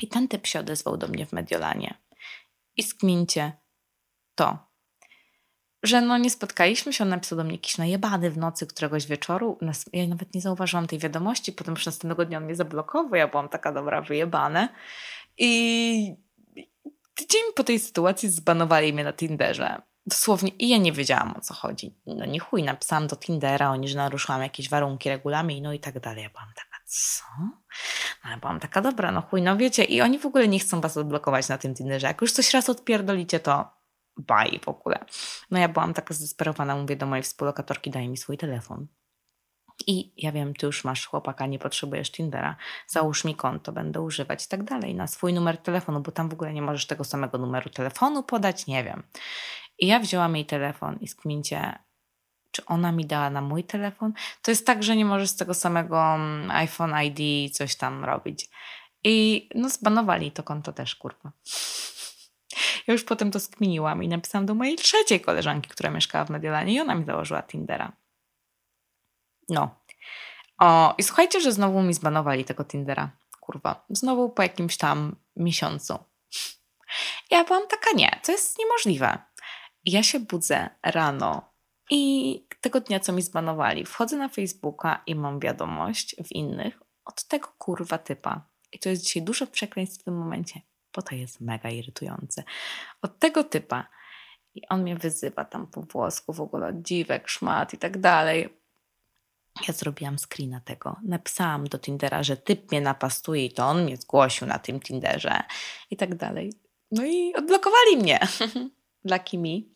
I 0.01 0.07
ten 0.07 0.27
typ 0.27 0.47
się 0.47 0.59
odezwał 0.59 0.97
do 0.97 1.07
mnie 1.07 1.25
w 1.25 1.33
Mediolanie 1.33 2.06
i 2.77 2.83
skmincie 2.83 3.51
to, 4.35 4.67
że 5.83 6.01
no 6.01 6.17
nie 6.17 6.29
spotkaliśmy 6.29 6.93
się, 6.93 7.03
on 7.03 7.09
napisał 7.09 7.37
do 7.37 7.43
mnie 7.43 7.53
jakiś 7.53 7.77
najebany 7.77 8.31
w 8.31 8.37
nocy 8.37 8.67
któregoś 8.67 9.07
wieczoru, 9.07 9.57
ja 9.93 10.07
nawet 10.07 10.33
nie 10.33 10.41
zauważyłam 10.41 10.87
tej 10.87 10.99
wiadomości, 10.99 11.53
potem 11.53 11.73
już 11.73 11.85
następnego 11.85 12.25
dnia 12.25 12.37
on 12.37 12.43
mnie 12.43 12.55
zablokował, 12.55 13.15
ja 13.15 13.27
byłam 13.27 13.49
taka 13.49 13.71
dobra, 13.71 14.01
wyjebane 14.01 14.69
i 15.37 16.15
tydzień 17.15 17.41
po 17.55 17.63
tej 17.63 17.79
sytuacji 17.79 18.29
zbanowali 18.29 18.93
mnie 18.93 19.03
na 19.03 19.13
Tinderze. 19.13 19.81
Dosłownie 20.05 20.51
i 20.59 20.69
ja 20.69 20.77
nie 20.77 20.91
wiedziałam 20.91 21.35
o 21.37 21.41
co 21.41 21.53
chodzi. 21.53 21.95
No 22.05 22.25
nie 22.25 22.39
chuj, 22.39 22.63
napisałam 22.63 23.07
do 23.07 23.15
Tindera, 23.15 23.71
oni, 23.71 23.87
że 23.87 23.97
naruszyłam 23.97 24.41
jakieś 24.41 24.69
warunki, 24.69 25.09
regulamin, 25.09 25.63
no 25.63 25.73
i 25.73 25.79
tak 25.79 25.99
dalej. 25.99 26.23
Ja 26.23 26.29
byłam 26.29 26.49
taka, 26.55 26.76
co? 26.87 27.23
No 28.25 28.29
ja 28.29 28.37
byłam 28.37 28.59
taka, 28.59 28.81
dobra, 28.81 29.11
no 29.11 29.21
chuj, 29.21 29.41
no 29.41 29.57
wiecie, 29.57 29.83
i 29.83 30.01
oni 30.01 30.19
w 30.19 30.25
ogóle 30.25 30.47
nie 30.47 30.59
chcą 30.59 30.81
was 30.81 30.97
odblokować 30.97 31.49
na 31.49 31.57
tym 31.57 31.75
Tinderze. 31.75 32.07
Jak 32.07 32.21
już 32.21 32.31
coś 32.31 32.53
raz 32.53 32.69
odpierdolicie, 32.69 33.39
to 33.39 33.69
bye 34.17 34.59
w 34.65 34.67
ogóle. 34.67 35.05
No 35.51 35.59
ja 35.59 35.69
byłam 35.69 35.93
taka 35.93 36.13
zdesperowana, 36.13 36.75
mówię 36.75 36.95
do 36.95 37.05
mojej 37.05 37.23
współlokatorki, 37.23 37.91
daj 37.91 38.09
mi 38.09 38.17
swój 38.17 38.37
telefon. 38.37 38.87
I 39.87 40.13
ja 40.17 40.31
wiem, 40.31 40.53
ty 40.53 40.65
już 40.65 40.83
masz 40.83 41.05
chłopaka, 41.05 41.45
nie 41.45 41.59
potrzebujesz 41.59 42.11
Tindera, 42.11 42.55
załóż 42.87 43.25
mi 43.25 43.35
konto, 43.35 43.71
będę 43.71 44.01
używać 44.01 44.45
i 44.45 44.47
tak 44.47 44.63
dalej, 44.63 44.95
na 44.95 45.07
swój 45.07 45.33
numer 45.33 45.57
telefonu, 45.57 46.01
bo 46.01 46.11
tam 46.11 46.29
w 46.29 46.33
ogóle 46.33 46.53
nie 46.53 46.61
możesz 46.61 46.87
tego 46.87 47.03
samego 47.03 47.37
numeru 47.37 47.69
telefonu 47.69 48.23
podać, 48.23 48.67
nie 48.67 48.83
wiem. 48.83 49.03
I 49.79 49.87
ja 49.87 49.99
wzięłam 49.99 50.35
jej 50.35 50.45
telefon 50.45 50.97
i 51.01 51.07
skmincie, 51.07 51.79
czy 52.51 52.65
ona 52.65 52.91
mi 52.91 53.05
dała 53.05 53.29
na 53.29 53.41
mój 53.41 53.63
telefon. 53.63 54.13
To 54.41 54.51
jest 54.51 54.65
tak, 54.65 54.83
że 54.83 54.95
nie 54.95 55.05
możesz 55.05 55.29
z 55.29 55.35
tego 55.35 55.53
samego 55.53 56.15
mm, 56.15 56.51
iPhone 56.51 56.93
ID 57.03 57.53
coś 57.55 57.75
tam 57.75 58.05
robić. 58.05 58.49
I 59.03 59.49
no 59.55 59.69
zbanowali 59.69 60.31
to 60.31 60.43
konto 60.43 60.73
też, 60.73 60.95
kurwa. 60.95 61.31
Ja 62.87 62.91
już 62.91 63.03
potem 63.03 63.31
to 63.31 63.39
skminiłam 63.39 64.03
i 64.03 64.07
napisałam 64.07 64.45
do 64.45 64.55
mojej 64.55 64.75
trzeciej 64.75 65.21
koleżanki, 65.21 65.69
która 65.69 65.89
mieszkała 65.89 66.25
w 66.25 66.29
Mediolanie 66.29 66.73
i 66.73 66.79
ona 66.79 66.95
mi 66.95 67.05
założyła 67.05 67.43
Tindera. 67.43 67.91
No. 69.49 69.75
O, 70.59 70.95
i 70.97 71.03
słuchajcie, 71.03 71.41
że 71.41 71.51
znowu 71.51 71.81
mi 71.81 71.93
zbanowali 71.93 72.45
tego 72.45 72.63
Tindera. 72.63 73.09
Kurwa. 73.39 73.85
Znowu 73.89 74.29
po 74.29 74.43
jakimś 74.43 74.77
tam 74.77 75.15
miesiącu. 75.35 75.99
Ja 77.31 77.43
byłam 77.43 77.67
taka, 77.67 77.91
nie, 77.95 78.19
to 78.23 78.31
jest 78.31 78.59
niemożliwe. 78.59 79.17
Ja 79.85 80.03
się 80.03 80.19
budzę 80.19 80.69
rano 80.83 81.53
i 81.89 82.43
tego 82.61 82.81
dnia, 82.81 82.99
co 82.99 83.13
mi 83.13 83.21
zbanowali, 83.21 83.85
wchodzę 83.85 84.17
na 84.17 84.29
Facebooka 84.29 85.03
i 85.05 85.15
mam 85.15 85.39
wiadomość 85.39 86.15
w 86.25 86.31
innych 86.31 86.79
od 87.05 87.23
tego 87.23 87.47
kurwa 87.57 87.97
typa. 87.97 88.41
I 88.71 88.79
to 88.79 88.89
jest 88.89 89.03
dzisiaj 89.03 89.23
dużo 89.23 89.47
przekleństw 89.47 90.01
w 90.01 90.03
tym 90.03 90.17
momencie, 90.17 90.61
bo 90.95 91.01
to 91.01 91.15
jest 91.15 91.41
mega 91.41 91.69
irytujące. 91.69 92.43
Od 93.01 93.19
tego 93.19 93.43
typa. 93.43 93.87
I 94.55 94.67
on 94.69 94.81
mnie 94.81 94.95
wyzywa 94.95 95.45
tam 95.45 95.67
po 95.67 95.81
włosku, 95.81 96.33
w 96.33 96.41
ogóle 96.41 96.73
dziwek, 96.75 97.29
szmat 97.29 97.73
i 97.73 97.77
tak 97.77 97.97
dalej. 97.97 98.57
Ja 99.67 99.73
zrobiłam 99.73 100.17
screena 100.19 100.59
tego. 100.59 100.95
Napisałam 101.03 101.67
do 101.67 101.79
Tindera, 101.79 102.23
że 102.23 102.37
typ 102.37 102.71
mnie 102.71 102.81
napastuje 102.81 103.45
i 103.45 103.51
to 103.51 103.65
on 103.65 103.83
mnie 103.83 103.97
zgłosił 103.97 104.47
na 104.47 104.59
tym 104.59 104.79
Tinderze 104.79 105.43
i 105.89 105.97
tak 105.97 106.15
dalej. 106.15 106.53
No 106.91 107.05
i 107.05 107.33
odblokowali 107.35 107.97
mnie. 107.97 108.19
Dla 109.05 109.19
Kimi. 109.19 109.75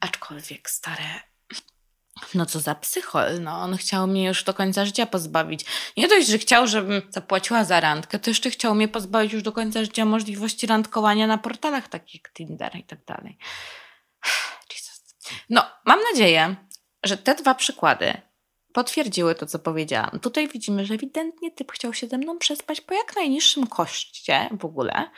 Aczkolwiek 0.00 0.70
stare 0.70 1.31
no 2.34 2.46
co 2.46 2.60
za 2.60 2.74
psychol, 2.74 3.40
no 3.40 3.60
on 3.60 3.76
chciał 3.76 4.06
mnie 4.06 4.24
już 4.24 4.44
do 4.44 4.54
końca 4.54 4.86
życia 4.86 5.06
pozbawić. 5.06 5.64
Nie 5.96 6.08
dość, 6.08 6.28
że 6.28 6.38
chciał, 6.38 6.66
żebym 6.66 7.02
zapłaciła 7.10 7.64
za 7.64 7.80
randkę, 7.80 8.18
to 8.18 8.30
jeszcze 8.30 8.50
chciał 8.50 8.74
mnie 8.74 8.88
pozbawić 8.88 9.32
już 9.32 9.42
do 9.42 9.52
końca 9.52 9.84
życia 9.84 10.04
możliwości 10.04 10.66
randkowania 10.66 11.26
na 11.26 11.38
portalach 11.38 11.88
takich 11.88 12.14
jak 12.14 12.32
Tinder 12.32 12.76
i 12.76 12.84
tak 12.84 13.04
dalej. 13.04 13.38
Jesus. 14.74 15.02
No, 15.50 15.64
mam 15.86 16.00
nadzieję, 16.12 16.56
że 17.04 17.16
te 17.16 17.34
dwa 17.34 17.54
przykłady 17.54 18.20
potwierdziły 18.72 19.34
to, 19.34 19.46
co 19.46 19.58
powiedziałam. 19.58 20.20
Tutaj 20.20 20.48
widzimy, 20.48 20.86
że 20.86 20.94
ewidentnie 20.94 21.50
typ 21.50 21.72
chciał 21.72 21.94
się 21.94 22.06
ze 22.06 22.18
mną 22.18 22.38
przespać 22.38 22.80
po 22.80 22.94
jak 22.94 23.16
najniższym 23.16 23.66
koszcie 23.66 24.48
w 24.60 24.64
ogóle. 24.64 25.10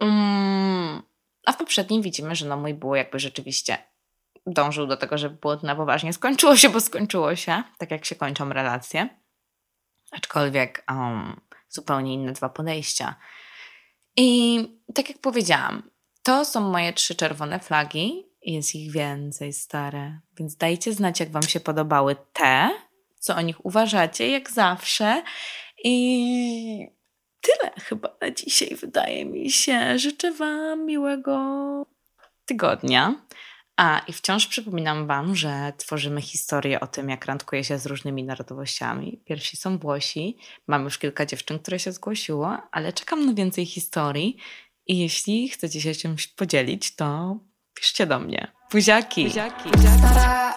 Um, 0.00 1.02
a 1.46 1.52
w 1.52 1.56
poprzednim 1.56 2.02
widzimy, 2.02 2.36
że 2.36 2.46
no 2.46 2.56
mój 2.56 2.74
było 2.74 2.96
jakby 2.96 3.18
rzeczywiście 3.18 3.78
dążył 4.46 4.86
do 4.86 4.96
tego, 4.96 5.18
żeby 5.18 5.36
było 5.36 5.56
na 5.62 5.76
poważnie. 5.76 6.12
Skończyło 6.12 6.56
się, 6.56 6.68
bo 6.68 6.80
skończyło 6.80 7.36
się, 7.36 7.62
tak 7.78 7.90
jak 7.90 8.04
się 8.04 8.14
kończą 8.14 8.52
relacje. 8.52 9.08
Aczkolwiek 10.12 10.84
um, 10.88 11.40
zupełnie 11.68 12.14
inne 12.14 12.32
dwa 12.32 12.48
podejścia. 12.48 13.14
I 14.16 14.58
tak 14.94 15.08
jak 15.08 15.18
powiedziałam, 15.18 15.90
to 16.22 16.44
są 16.44 16.60
moje 16.60 16.92
trzy 16.92 17.14
czerwone 17.14 17.60
flagi 17.60 18.26
Jest 18.42 18.74
ich 18.74 18.92
więcej, 18.92 19.52
stare. 19.52 20.20
Więc 20.38 20.56
dajcie 20.56 20.92
znać, 20.92 21.20
jak 21.20 21.30
Wam 21.30 21.42
się 21.42 21.60
podobały 21.60 22.16
te, 22.32 22.70
co 23.18 23.36
o 23.36 23.40
nich 23.40 23.66
uważacie, 23.66 24.30
jak 24.30 24.50
zawsze. 24.50 25.22
I 25.84 26.88
tyle 27.40 27.70
chyba 27.80 28.16
na 28.20 28.30
dzisiaj, 28.30 28.76
wydaje 28.76 29.24
mi 29.24 29.50
się. 29.50 29.98
Życzę 29.98 30.32
Wam 30.32 30.86
miłego 30.86 31.36
tygodnia. 32.44 33.14
A 33.76 33.98
i 34.08 34.12
wciąż 34.12 34.46
przypominam 34.46 35.06
Wam, 35.06 35.36
że 35.36 35.72
tworzymy 35.76 36.22
historię 36.22 36.80
o 36.80 36.86
tym, 36.86 37.08
jak 37.08 37.26
randkuje 37.26 37.64
się 37.64 37.78
z 37.78 37.86
różnymi 37.86 38.24
narodowościami. 38.24 39.20
Pierwsi 39.24 39.56
są 39.56 39.78
Włosi, 39.78 40.36
mam 40.66 40.84
już 40.84 40.98
kilka 40.98 41.26
dziewczyn, 41.26 41.58
które 41.58 41.78
się 41.78 41.92
zgłosiło, 41.92 42.58
ale 42.72 42.92
czekam 42.92 43.26
na 43.26 43.34
więcej 43.34 43.66
historii. 43.66 44.36
I 44.86 44.98
jeśli 44.98 45.48
chcecie 45.48 45.80
się 45.80 45.94
czymś 45.94 46.26
podzielić, 46.26 46.96
to 46.96 47.38
piszcie 47.74 48.06
do 48.06 48.18
mnie. 48.18 48.52
Buziaki! 48.72 49.24
Buziaki. 49.24 49.70
Stara, 49.98 50.56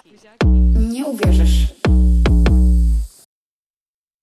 nie 0.74 1.06
uwierzysz. 1.06 1.66